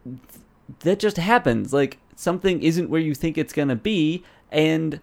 [0.06, 0.42] th-
[0.80, 1.74] that just happens.
[1.74, 5.00] Like something isn't where you think it's gonna be, and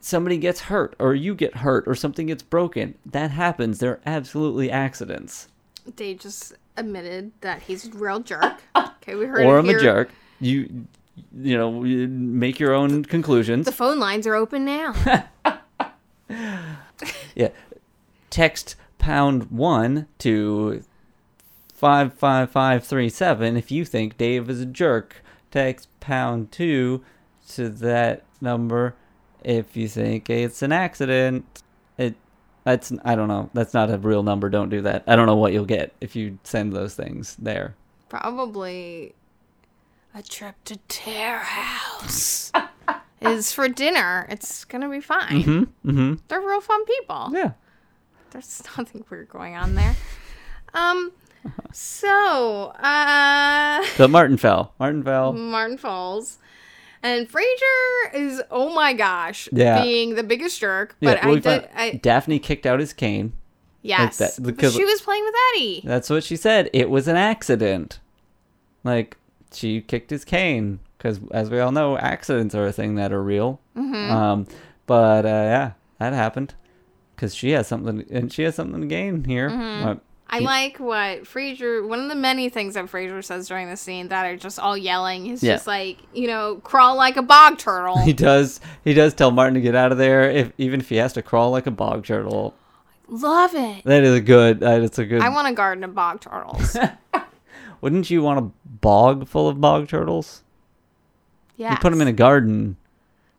[0.00, 2.96] somebody gets hurt or you get hurt or something gets broken.
[3.06, 3.78] That happens.
[3.78, 5.48] They're absolutely accidents.
[5.96, 8.60] They just admitted that he's a real jerk.
[9.04, 9.78] Okay, we heard or I'm here.
[9.78, 10.10] a jerk.
[10.38, 10.86] You,
[11.34, 13.66] you know, make your own conclusions.
[13.66, 14.94] The phone lines are open now.
[17.34, 17.48] yeah,
[18.30, 20.82] text pound one to
[21.74, 25.22] five five five three seven if you think Dave is a jerk.
[25.50, 27.04] Text pound two
[27.50, 28.94] to that number
[29.44, 31.62] if you think it's an accident.
[31.98, 32.14] It.
[32.64, 33.50] That's I don't know.
[33.52, 34.48] That's not a real number.
[34.48, 35.04] Don't do that.
[35.06, 37.74] I don't know what you'll get if you send those things there.
[38.08, 39.14] Probably
[40.14, 42.52] a trip to Tear House
[43.20, 44.26] is for dinner.
[44.30, 45.42] It's gonna be fine.
[45.42, 45.90] Mm-hmm.
[45.90, 46.14] Mm-hmm.
[46.28, 47.30] They're real fun people.
[47.32, 47.52] Yeah.
[48.30, 49.94] There's nothing weird going on there.
[50.74, 51.12] Um.
[51.72, 54.74] So, uh, But Martin fell.
[54.78, 55.32] Martin fell.
[55.32, 56.38] Martin Falls.
[57.02, 59.82] And Frasier is, oh my gosh, Yeah.
[59.82, 60.94] being the biggest jerk.
[61.00, 63.32] But well, I did, I, Daphne kicked out his cane.
[63.82, 64.18] yes.
[64.18, 65.82] that- because- she was playing with Eddie.
[65.84, 66.70] That's what she said.
[66.72, 67.98] It was an accident.
[68.84, 69.16] Like
[69.54, 73.22] she kicked his cane because, as we all know, accidents are a thing that are
[73.22, 73.60] real.
[73.76, 74.10] Mm-hmm.
[74.12, 74.46] Um,
[74.86, 76.54] but uh, yeah, that happened
[77.14, 79.50] because she has something, and she has something to gain here.
[79.50, 79.88] Mm-hmm.
[79.88, 79.94] Uh,
[80.34, 81.86] I like what Frasier.
[81.86, 84.78] One of the many things that Frasier says during the scene that are just all
[84.78, 85.26] yelling.
[85.26, 85.54] He's Yeah.
[85.54, 87.98] just like, you know, crawl like a bog turtle.
[88.04, 88.58] he does.
[88.82, 91.22] He does tell Martin to get out of there, if even if he has to
[91.22, 92.54] crawl like a bog turtle.
[93.08, 93.84] Love it.
[93.84, 94.60] That is a good.
[94.60, 95.20] That is a good.
[95.20, 96.78] I want a garden of bog turtles.
[97.82, 100.42] Wouldn't you want a bog full of bog turtles?
[101.56, 101.72] Yeah.
[101.72, 102.76] You put them in a garden.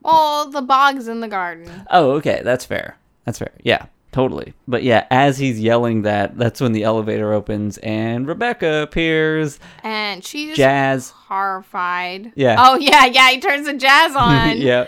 [0.04, 1.72] Well, the bog's in the garden.
[1.90, 2.98] Oh, okay, that's fair.
[3.26, 3.52] That's fair.
[3.64, 4.54] Yeah, totally.
[4.68, 9.60] But yeah, as he's yelling that, that's when the elevator opens and Rebecca appears.
[9.82, 11.10] And she's Jazz.
[11.10, 12.34] horrified.
[12.36, 12.58] Yeah.
[12.60, 13.30] Oh yeah, yeah.
[13.32, 14.58] He turns the jazz on.
[14.58, 14.88] yeah.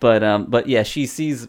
[0.00, 1.48] But um, but yeah, she sees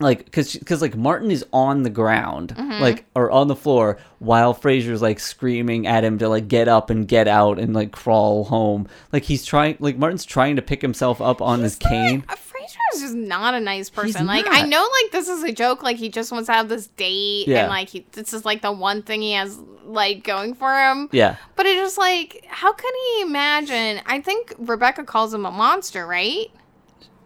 [0.00, 2.82] like because because like Martin is on the ground Mm-hmm.
[2.82, 6.90] like or on the floor while Frasier's like screaming at him to like get up
[6.90, 8.88] and get out and like crawl home.
[9.12, 12.24] Like he's trying like Martin's trying to pick himself up on his cane.
[12.28, 14.26] Uh, Frasier is just not a nice person.
[14.26, 14.54] like not.
[14.54, 15.82] I know, like this is a joke.
[15.82, 17.60] Like he just wants to have this date, Yeah.
[17.60, 21.08] and like he, this is like the one thing he has like going for him.
[21.12, 21.36] Yeah.
[21.56, 24.00] But it's just like, how can he imagine?
[24.06, 26.48] I think Rebecca calls him a monster, right?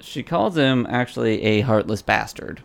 [0.05, 2.63] She calls him actually a heartless bastard.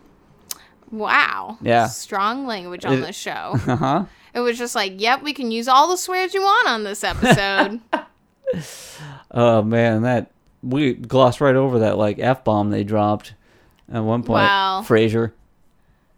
[0.91, 1.57] Wow.
[1.61, 1.87] Yeah.
[1.87, 3.55] Strong language on this show.
[3.67, 4.05] Uh huh.
[4.33, 7.03] it was just like, yep, we can use all the swears you want on this
[7.03, 7.79] episode.
[9.31, 10.31] Oh man, that
[10.63, 13.35] we glossed right over that like f bomb they dropped
[13.93, 14.41] at one point.
[14.41, 14.83] Wow.
[14.85, 15.31] Frasier,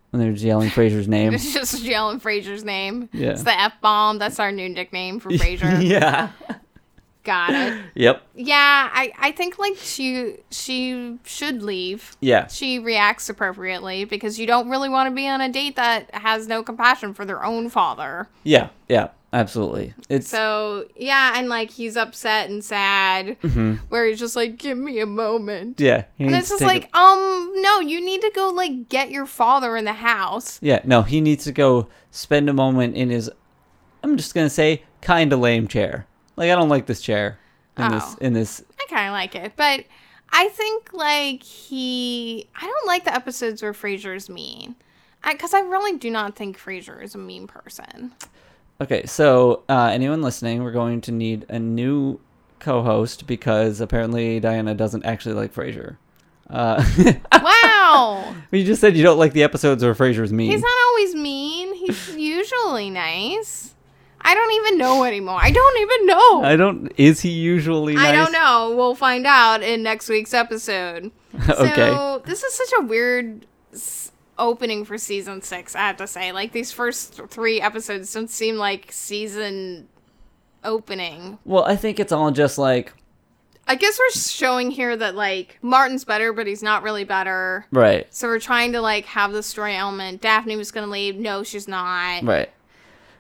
[0.10, 1.34] when they were just yelling Frasier's name.
[1.34, 3.10] it's just yelling Frasier's name.
[3.12, 3.32] Yeah.
[3.32, 4.18] It's the F bomb.
[4.18, 5.86] That's our new nickname for Frasier.
[5.86, 6.30] yeah.
[7.24, 7.80] Got it.
[7.94, 8.24] Yep.
[8.36, 12.16] Yeah, I, I think like she she should leave.
[12.20, 12.48] Yeah.
[12.48, 16.48] She reacts appropriately because you don't really want to be on a date that has
[16.48, 18.28] no compassion for their own father.
[18.44, 18.70] Yeah.
[18.88, 19.10] Yeah.
[19.34, 19.94] Absolutely.
[20.10, 23.38] It's So yeah, and like he's upset and sad,
[23.88, 26.04] where he's just like, "Give me a moment," yeah.
[26.18, 28.90] he and needs it's to just take like, um, no, you need to go like
[28.90, 30.60] get your father in the house.
[30.62, 30.82] yeah.
[30.84, 33.32] No, he needs to go spend a moment in his.
[34.04, 36.08] I'm just gonna say, kind of lame chair.
[36.42, 37.38] Like I don't like this chair
[37.78, 38.18] in this Oh.
[38.20, 38.64] in this.
[38.80, 39.86] I kind of like it, but
[40.32, 44.76] I think like he, I don't like the episodes where Frasier's mean,
[45.24, 48.14] because I, really do not think Frasier is a mean person.
[48.82, 52.20] Okay, so uh, anyone listening, we're going to need a new
[52.60, 55.98] co-host because apparently Diana doesn't actually like Frasier.
[56.50, 56.84] Uh,
[57.32, 60.50] Wow, you just said you don't like the episodes where Frasier's mean.
[60.50, 61.76] he's not always mean.
[61.76, 63.71] He's usually nice.
[64.24, 65.40] I don't even know anymore.
[65.42, 66.44] I don't even know.
[66.44, 66.92] I don't.
[66.98, 67.96] Is he usually?
[67.96, 68.08] Nice?
[68.08, 68.74] I don't know.
[68.76, 71.12] We'll find out in next week's episode.
[71.50, 71.76] Okay.
[71.76, 75.76] So this is such a weird s- opening for season six.
[75.76, 79.88] I have to say, like these first th- three episodes don't seem like season
[80.64, 81.40] opening.
[81.46, 82.94] Well, I think it's all just like
[83.68, 87.66] I guess we're showing here that like Martin's better, but he's not really better.
[87.72, 90.22] right, So we're trying to like have the story element.
[90.22, 91.16] Daphne was gonna leave.
[91.16, 92.24] No, she's not.
[92.24, 92.50] right.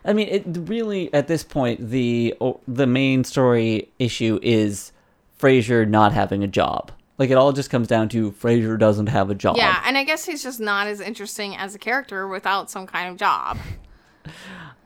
[0.03, 2.35] I mean, it really at this point the
[2.67, 4.91] the main story issue is
[5.39, 6.91] Frasier not having a job.
[7.17, 9.57] Like it all just comes down to Frasier doesn't have a job.
[9.57, 13.09] Yeah, and I guess he's just not as interesting as a character without some kind
[13.09, 13.57] of job.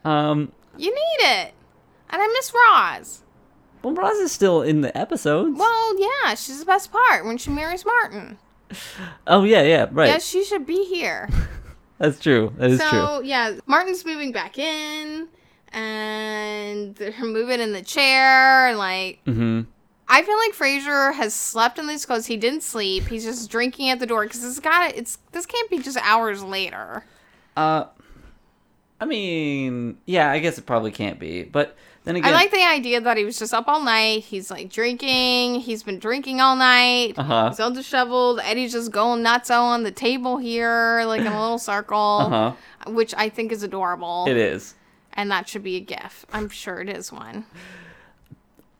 [0.05, 0.51] Um.
[0.77, 1.53] You need it.
[2.11, 3.23] And I miss Roz.
[3.81, 5.57] Well, Roz is still in the episodes.
[5.57, 8.37] Well, yeah, she's the best part when she marries Martin.
[9.27, 10.09] oh yeah, yeah, right.
[10.09, 11.27] Yeah, she should be here.
[11.97, 12.53] That's true.
[12.57, 13.27] That is so, true.
[13.27, 15.27] yeah, Martin's moving back in
[15.69, 19.61] and they're moving in the chair and like Mm-hmm.
[20.07, 22.27] I feel like Frasier has slept in these clothes.
[22.27, 23.05] He didn't sleep.
[23.07, 26.43] He's just drinking at the door because it's got It's this can't be just hours
[26.43, 27.03] later.
[27.57, 27.85] Uh,
[28.99, 31.75] I mean, yeah, I guess it probably can't be, but
[32.05, 34.23] then again, I like the idea that he was just up all night.
[34.23, 35.55] He's like drinking.
[35.61, 37.15] He's been drinking all night.
[37.17, 37.49] Uh-huh.
[37.49, 38.39] He's all disheveled.
[38.43, 42.53] Eddie's just going nuts on the table here, like in a little circle, Uh-huh.
[42.91, 44.25] which I think is adorable.
[44.27, 44.75] It is.
[45.13, 46.25] And that should be a gif.
[46.31, 47.45] I'm sure it is one.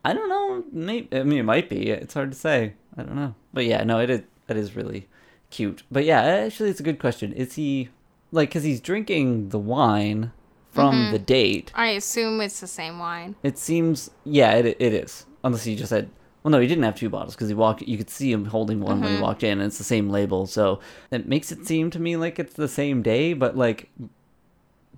[0.04, 0.64] I don't know.
[0.72, 1.90] Maybe I mean it might be.
[1.90, 2.74] It's hard to say.
[2.98, 3.34] I don't know.
[3.54, 4.22] But yeah, no, it is.
[4.48, 5.08] It is really
[5.50, 5.82] cute.
[5.92, 7.34] But yeah, actually, it's a good question.
[7.34, 7.90] Is he
[8.36, 10.32] like because he's drinking the wine
[10.72, 11.12] from Mm-hmm.
[11.14, 11.72] the date?
[11.74, 13.36] I assume it's the same wine.
[13.44, 14.12] It seems.
[14.26, 15.26] Yeah, it it is.
[15.44, 16.10] Unless he just had.
[16.44, 17.82] Well, no, he didn't have two bottles because he walked.
[17.82, 20.46] You could see him holding one when he walked in, and it's the same label.
[20.46, 20.80] So
[21.10, 23.90] it makes it seem to me like it's the same day, but like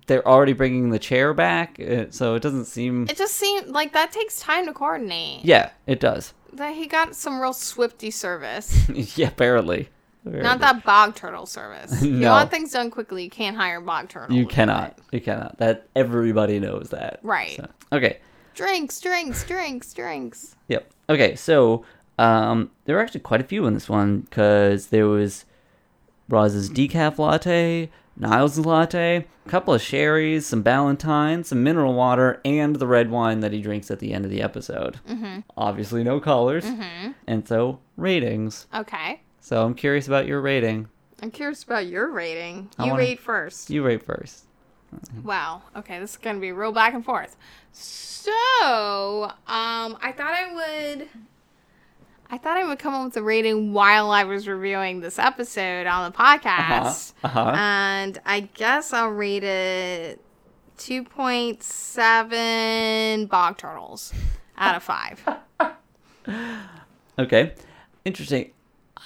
[0.06, 3.04] they're already bringing the chair back, uh, so it doesn't seem.
[3.08, 5.44] It just seemed like that takes time to coordinate.
[5.44, 6.34] Yeah, it does.
[6.52, 8.88] That he got some real swifty service.
[9.18, 9.88] yeah, apparently.
[10.24, 12.02] Not that bog turtle service.
[12.08, 14.36] You want things done quickly, you can't hire bog turtle.
[14.36, 14.98] You cannot.
[15.12, 15.58] You cannot.
[15.58, 17.20] That everybody knows that.
[17.22, 17.56] Right.
[17.56, 18.18] So, okay.
[18.54, 20.56] Drinks, drinks, drinks, drinks.
[20.68, 20.90] Yep.
[21.08, 21.36] Okay.
[21.36, 21.84] So
[22.18, 25.44] um, there were actually quite a few in this one because there was
[26.28, 32.76] Roz's decaf latte, Niles' latte, a couple of sherries, some Ballantine, some mineral water, and
[32.76, 34.98] the red wine that he drinks at the end of the episode.
[35.08, 35.40] Mm-hmm.
[35.56, 36.64] Obviously, no colors.
[36.64, 37.12] Mm-hmm.
[37.26, 38.66] And so ratings.
[38.74, 39.20] Okay.
[39.48, 40.88] So I'm curious about your rating.
[41.22, 42.68] I'm curious about your rating.
[42.78, 43.70] I You wanna- rate first.
[43.70, 44.44] You rate first.
[45.24, 45.62] Wow.
[45.74, 47.34] Okay, this is gonna be real back and forth.
[47.72, 48.30] So,
[49.24, 51.08] um, I thought I would.
[52.30, 55.86] I thought I would come up with a rating while I was reviewing this episode
[55.86, 57.14] on the podcast.
[57.24, 57.40] Uh huh.
[57.40, 57.52] Uh-huh.
[57.56, 60.20] And I guess I'll rate it
[60.76, 64.12] 2.7 bog turtles
[64.58, 65.26] out of 5.
[67.18, 67.54] Okay.
[68.04, 68.50] Interesting.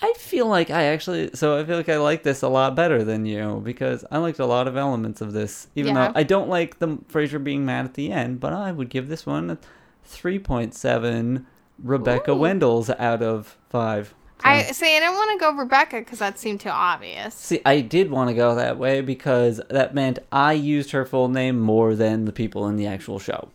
[0.04, 3.04] I feel like I actually so I feel like I like this a lot better
[3.04, 5.68] than you because I liked a lot of elements of this.
[5.76, 6.08] Even Yeah.
[6.08, 9.08] though I don't like the Frasier being mad at the end, but I would give
[9.08, 9.58] this one a
[10.06, 11.44] 3.7
[11.82, 12.36] Rebecca Ooh.
[12.36, 14.08] Wendel's out of 5.
[14.08, 17.34] So- I say I don't want to go Rebecca because that seemed too obvious.
[17.34, 21.28] See, I did want to go that way because that meant I used her full
[21.28, 23.50] name more than the people in the actual show.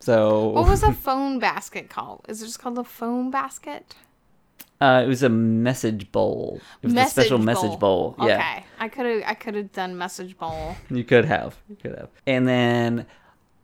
[0.00, 2.24] So What was the phone basket called?
[2.28, 3.94] Is it just called the phone basket?
[4.80, 6.60] Uh, it was a message bowl.
[6.82, 8.14] It was a special message bowl.
[8.18, 8.24] Yeah.
[8.34, 10.76] Okay, I could have I could have done message bowl.
[10.90, 11.56] You could have.
[11.68, 12.08] You could have.
[12.26, 13.06] And then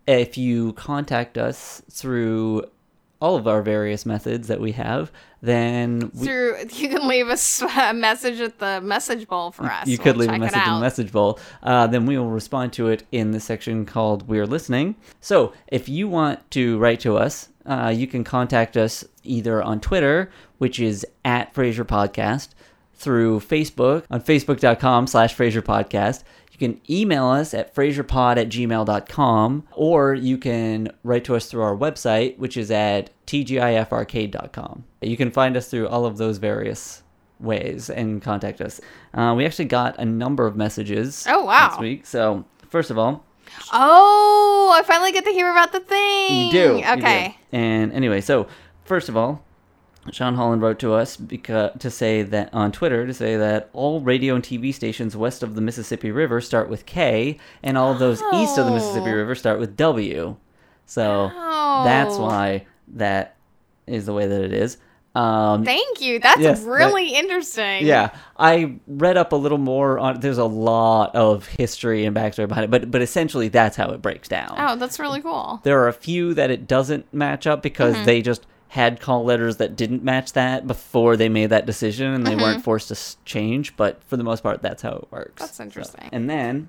[0.06, 2.64] if you contact us through
[3.20, 5.10] all of our various methods that we have,
[5.40, 9.86] then we, Through you can leave us a message at the message bowl for us.
[9.86, 11.38] you could We'll leave a message in the message bowl.
[11.62, 14.96] Uh, then we will respond to it in the section called We're Listening.
[15.20, 19.80] So if you want to write to us, uh, you can contact us either on
[19.80, 22.48] Twitter, which is at Frasier Podcast,
[22.94, 26.22] through Facebook on facebook.com slash Frasier Podcast.
[26.52, 31.62] You can email us at frasierpod at gmail.com, or you can write to us through
[31.62, 34.84] our website, which is at tgifarcade.com.
[35.02, 37.02] You can find us through all of those various
[37.40, 38.80] ways and contact us.
[39.12, 41.70] Uh, we actually got a number of messages Oh, wow.
[41.70, 42.06] this week.
[42.06, 43.24] So, first of all,
[43.72, 46.46] Oh, I finally get to hear about the thing.
[46.46, 46.76] you do.
[46.76, 46.88] you do.
[46.92, 47.36] Okay.
[47.52, 48.46] And anyway, so
[48.84, 49.42] first of all,
[50.12, 54.00] Sean Holland wrote to us because to say that on Twitter to say that all
[54.02, 58.22] radio and TV stations west of the Mississippi River start with K, and all those
[58.34, 59.14] east of the Mississippi Oh.
[59.14, 60.36] River start with W.
[60.86, 61.84] So Oh.
[61.84, 63.36] that's why that
[63.86, 64.76] is the way that it is.
[65.14, 66.18] Um, Thank you.
[66.18, 67.86] That's Yes, that- really interesting.
[67.86, 70.18] yeah, I read up a little more on.
[70.20, 74.02] There's a lot of history and backstory behind it, but but essentially that's how it
[74.02, 74.54] breaks down.
[74.58, 75.60] Oh, that's really cool.
[75.62, 78.04] There are a few that it doesn't match up because Mm-hmm.
[78.06, 82.26] they just had call letters that didn't match that before they made that decision and
[82.26, 82.40] they Mm-hmm.
[82.40, 83.76] weren't forced to change.
[83.76, 85.40] But for the most part, that's how it works.
[85.40, 86.08] That's interesting.
[86.12, 86.68] and then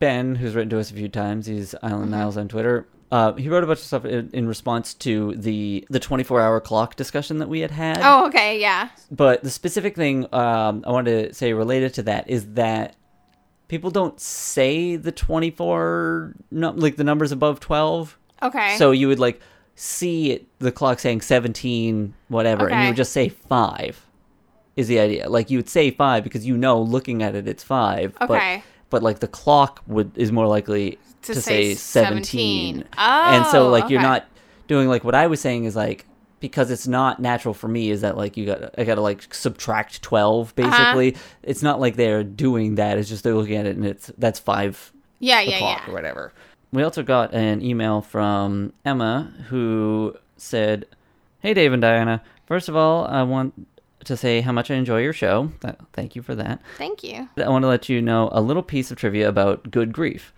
[0.00, 2.10] Ben, who's written to us a few times, he's Island Mm-hmm.
[2.10, 2.86] Niles on Twitter.
[3.10, 6.60] Uh, he wrote a bunch of stuff in, in response to the the 24 hour
[6.60, 8.00] clock discussion that we had had.
[8.02, 8.60] Oh, okay.
[8.60, 8.88] Yeah.
[9.10, 12.96] But the specific thing um, I wanted to say related to that is that
[13.68, 18.18] people don't say the 24, no, like the numbers above 12.
[18.42, 18.76] Okay.
[18.76, 19.40] So you would like
[19.74, 24.04] see it, the clock saying 17, whatever, and you would just say five
[24.74, 25.28] is the idea.
[25.28, 28.16] Like you would say five because you know looking at it, it's five.
[28.20, 28.62] Okay.
[28.62, 32.74] But, but like the clock would is more likely To to, say say 17.
[32.74, 32.84] 17.
[32.96, 34.08] and so Oh, like you're okay.
[34.08, 34.26] not
[34.68, 36.06] doing like what I was saying is like
[36.40, 39.32] because it's not natural for me is that like you got I got to like
[39.34, 40.68] subtract 12 Uh-huh.
[40.70, 41.16] basically.
[41.42, 42.98] It's not like they're doing that.
[42.98, 45.90] It's just they're looking at it and it's that's 5 yeah, yeah, o'clock yeah.
[45.90, 46.32] or whatever.
[46.72, 50.84] We also got an email from Emma who said,
[51.40, 53.54] "Hey Dave and Diana, first of all, I want
[54.04, 55.50] to say how much I enjoy your show.
[55.94, 56.60] Thank you for that.
[56.76, 57.28] Thank you.
[57.38, 60.32] I want to let you know a little piece of trivia about Good Grief.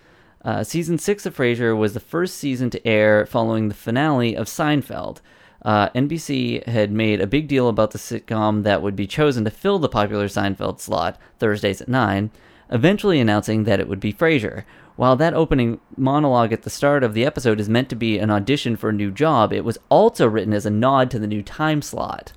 [0.45, 4.47] Uh, season six of Frasier was the first season to air following the finale of
[4.47, 5.21] Seinfeld.
[5.63, 9.51] Uh, NBC had made a big deal about the sitcom that would be chosen to
[9.51, 12.31] fill the popular Seinfeld slot, Thursdays at 9,
[12.71, 14.65] eventually announcing that it would be Frasier.
[14.97, 18.31] While that opening monologue at the start of the episode is meant to be an
[18.31, 21.43] audition for a new job, it was also written as a nod to the new
[21.43, 22.33] time slot.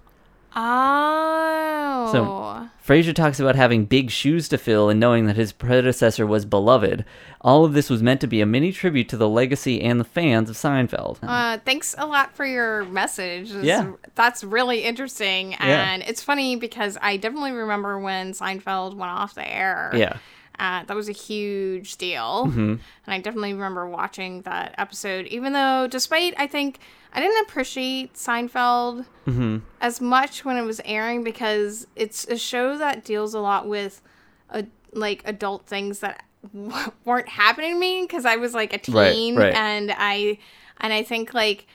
[0.55, 2.69] Oh.
[2.85, 7.05] Frasier talks about having big shoes to fill and knowing that his predecessor was beloved.
[7.41, 10.03] All of this was meant to be a mini tribute to the legacy and the
[10.03, 11.19] fans of Seinfeld.
[11.21, 13.49] Uh, thanks a lot for your message.
[13.51, 13.91] It's- Yeah.
[14.15, 15.51] That's really interesting.
[15.51, 15.91] Yeah.
[15.93, 19.91] And it's funny because I definitely remember when Seinfeld went off the air.
[19.93, 20.17] yeah.
[20.61, 22.45] Uh, that was a huge deal.
[22.45, 22.59] Mm-hmm.
[22.59, 26.77] And I definitely remember watching that episode, even though, despite, I think,
[27.11, 29.57] I didn't appreciate Seinfeld Mm-hmm.
[29.81, 34.03] as much when it was airing because it's a show that deals a lot with,
[34.51, 34.61] uh,
[34.93, 36.23] like, adult things that
[36.53, 39.35] w- weren't happening to me because I was, like, a teen.
[39.37, 39.55] right.
[39.55, 40.37] And I,
[40.79, 41.65] and I think, like,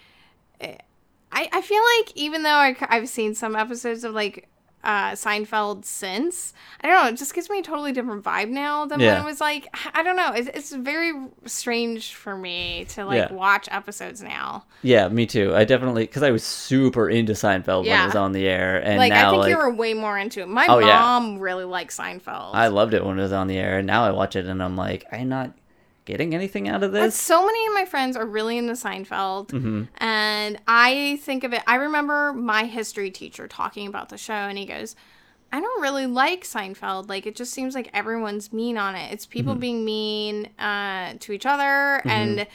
[0.60, 0.76] eh,
[1.32, 4.48] I, I feel like even though I, I, have seen some episodes of, like,
[4.86, 6.54] uh, Seinfeld since.
[6.80, 7.08] I don't know.
[7.10, 9.66] It just gives me a totally different vibe now than when it was like.
[9.92, 10.32] I don't know.
[10.32, 11.12] It's, it's very
[11.44, 13.32] strange for me to like Yeah.
[13.34, 14.64] watch episodes now.
[14.82, 15.54] Yeah, me too.
[15.54, 18.98] I definitely because I was super into Seinfeld when it was on the air, and
[18.98, 20.48] Like now I think like you were way more into it.
[20.48, 21.00] My Oh, yeah.
[21.00, 22.54] mom really liked Seinfeld.
[22.54, 24.62] I loved it when it was on the air, and now I watch it and
[24.62, 25.52] I'm like, I'm not
[26.06, 27.20] getting anything out of But this.
[27.20, 29.82] so many of my friends are really into Seinfeld, Mm-hmm.
[29.98, 31.62] and I think of it.
[31.66, 34.96] I remember my history teacher talking about the show, and he goes,
[35.52, 37.08] "I don't really like Seinfeld.
[37.10, 39.12] Like, it just seems like everyone's mean on it.
[39.12, 39.60] It's people Mm-hmm.
[39.60, 42.46] being mean uh, to each other, and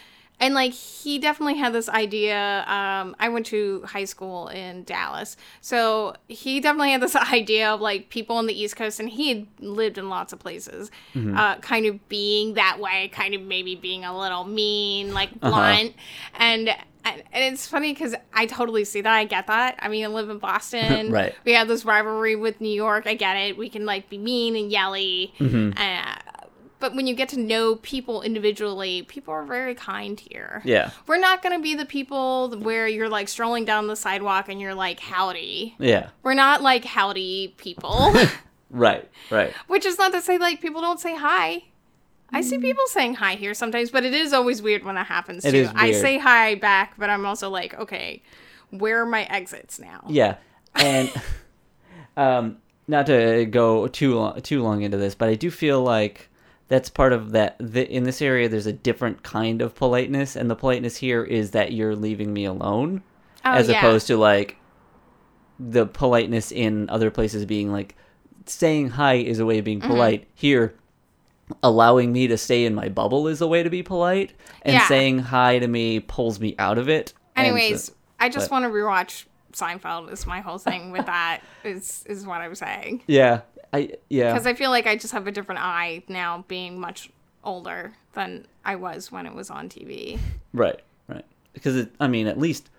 [0.42, 2.66] and like he definitely had this idea.
[2.68, 7.80] Um, I went to high school in Dallas, so he definitely had this idea of
[7.80, 11.58] like people on the East Coast, and he had lived in lots of places, uh,
[11.58, 15.94] kind of being that way, kind of maybe being a little mean, like blunt,
[16.36, 16.70] and.
[16.70, 19.12] And and it's funny because I totally see that.
[19.12, 19.76] I get that.
[19.80, 21.12] I mean, I live in Boston.
[21.22, 21.34] Right.
[21.46, 23.08] We have this rivalry with New York.
[23.08, 23.58] I get it.
[23.58, 25.34] We can like be mean and yelly.
[25.40, 25.72] Mm-hmm.
[25.76, 26.16] Uh,
[26.82, 30.62] but when you get to know people individually, people are very kind here.
[30.66, 34.50] Yeah, We're not going to be the people where you're like strolling down the sidewalk
[34.50, 35.76] and you're like, howdy.
[35.80, 38.14] yeah, We're not like howdy people,
[38.70, 39.54] right, right.
[39.68, 41.64] which is not to say like people don't say hi.
[42.34, 45.44] I see people saying hi here sometimes, but it is always weird when that happens
[45.44, 45.70] It too.
[45.76, 48.24] I say hi back, but I'm also like, okay,
[48.70, 50.06] where are my exits now?
[50.08, 50.38] Yeah,
[50.76, 51.12] and
[52.18, 56.30] um, not to go too long, too long into this, but I do feel like
[56.72, 57.56] that's part of that.
[57.60, 61.52] The, in this area, there's a different kind of politeness, and the politeness here is
[61.52, 63.04] that you're leaving me alone,
[63.46, 63.78] Oh, as yeah.
[63.80, 64.58] opposed to like
[65.60, 67.96] the politeness in other places being like
[68.46, 69.90] saying hi is a way of being Mm-hmm.
[69.92, 70.28] polite.
[70.34, 70.74] Here,
[71.62, 74.34] allowing me to stay in my bubble is a way to be polite,
[74.64, 74.88] and Yeah.
[74.88, 77.14] saying hi to me pulls me out of it.
[77.36, 80.12] And so- Anyways, I just but- want to rewatch Seinfeld.
[80.14, 81.42] Is my whole thing with that.
[81.66, 83.42] Is is what I'm saying yeah,
[83.74, 84.34] I yeah.
[84.34, 87.10] because I feel like I just have a different eye now, being much
[87.44, 90.20] older than I was when it was on TV.
[90.54, 91.26] Right, right.
[91.54, 92.70] Because it, I mean, at least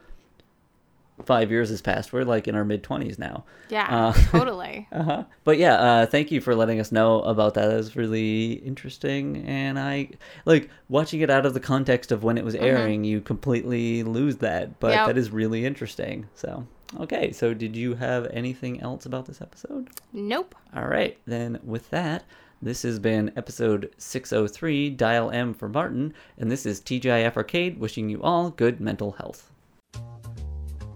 [1.24, 2.12] five years has passed.
[2.12, 3.44] We're like in our mid twenties now.
[3.68, 4.86] Yeah, Uh, totally.
[4.92, 5.24] Uh huh.
[5.44, 7.68] But yeah, uh, thank you for letting us know about that.
[7.68, 10.10] That was really interesting, and I
[10.44, 13.04] like watching it out of the context of when it was airing.
[13.04, 15.06] You completely lose that, but Yep.
[15.06, 16.28] that is really interesting.
[16.34, 16.66] So
[17.00, 19.88] Okay, so did you have anything else about this episode?
[20.12, 20.54] Nope.
[20.74, 22.24] All right, then with that,
[22.60, 28.08] this has been episode 603, Dial M for Martin, and this is TGIF Arcade wishing
[28.08, 29.50] you all good mental health.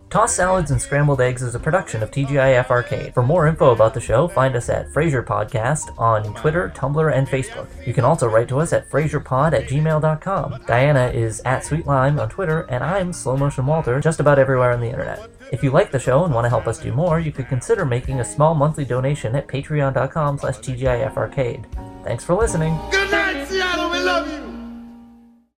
[0.09, 3.13] Tossed Salads and Scrambled Eggs is a production of TGIF Arcade.
[3.13, 7.27] For more info about the show, find us at Frasier Podcast on Twitter, Tumblr, and
[7.27, 7.67] Facebook.
[7.85, 10.63] You can also write to us at FrasierPod at gmail.com.
[10.67, 14.71] Diana is at Sweet Lime on Twitter, and I'm Slow Motion Walter just about everywhere
[14.71, 15.29] on the internet.
[15.53, 17.85] If you like the show and want to help us do more, you could consider
[17.85, 21.67] making a small monthly donation at patreon.com slash TGIF Arcade.
[22.03, 22.79] Thanks for listening.
[22.91, 23.91] Good night, Seattle.
[23.91, 24.46] We love you.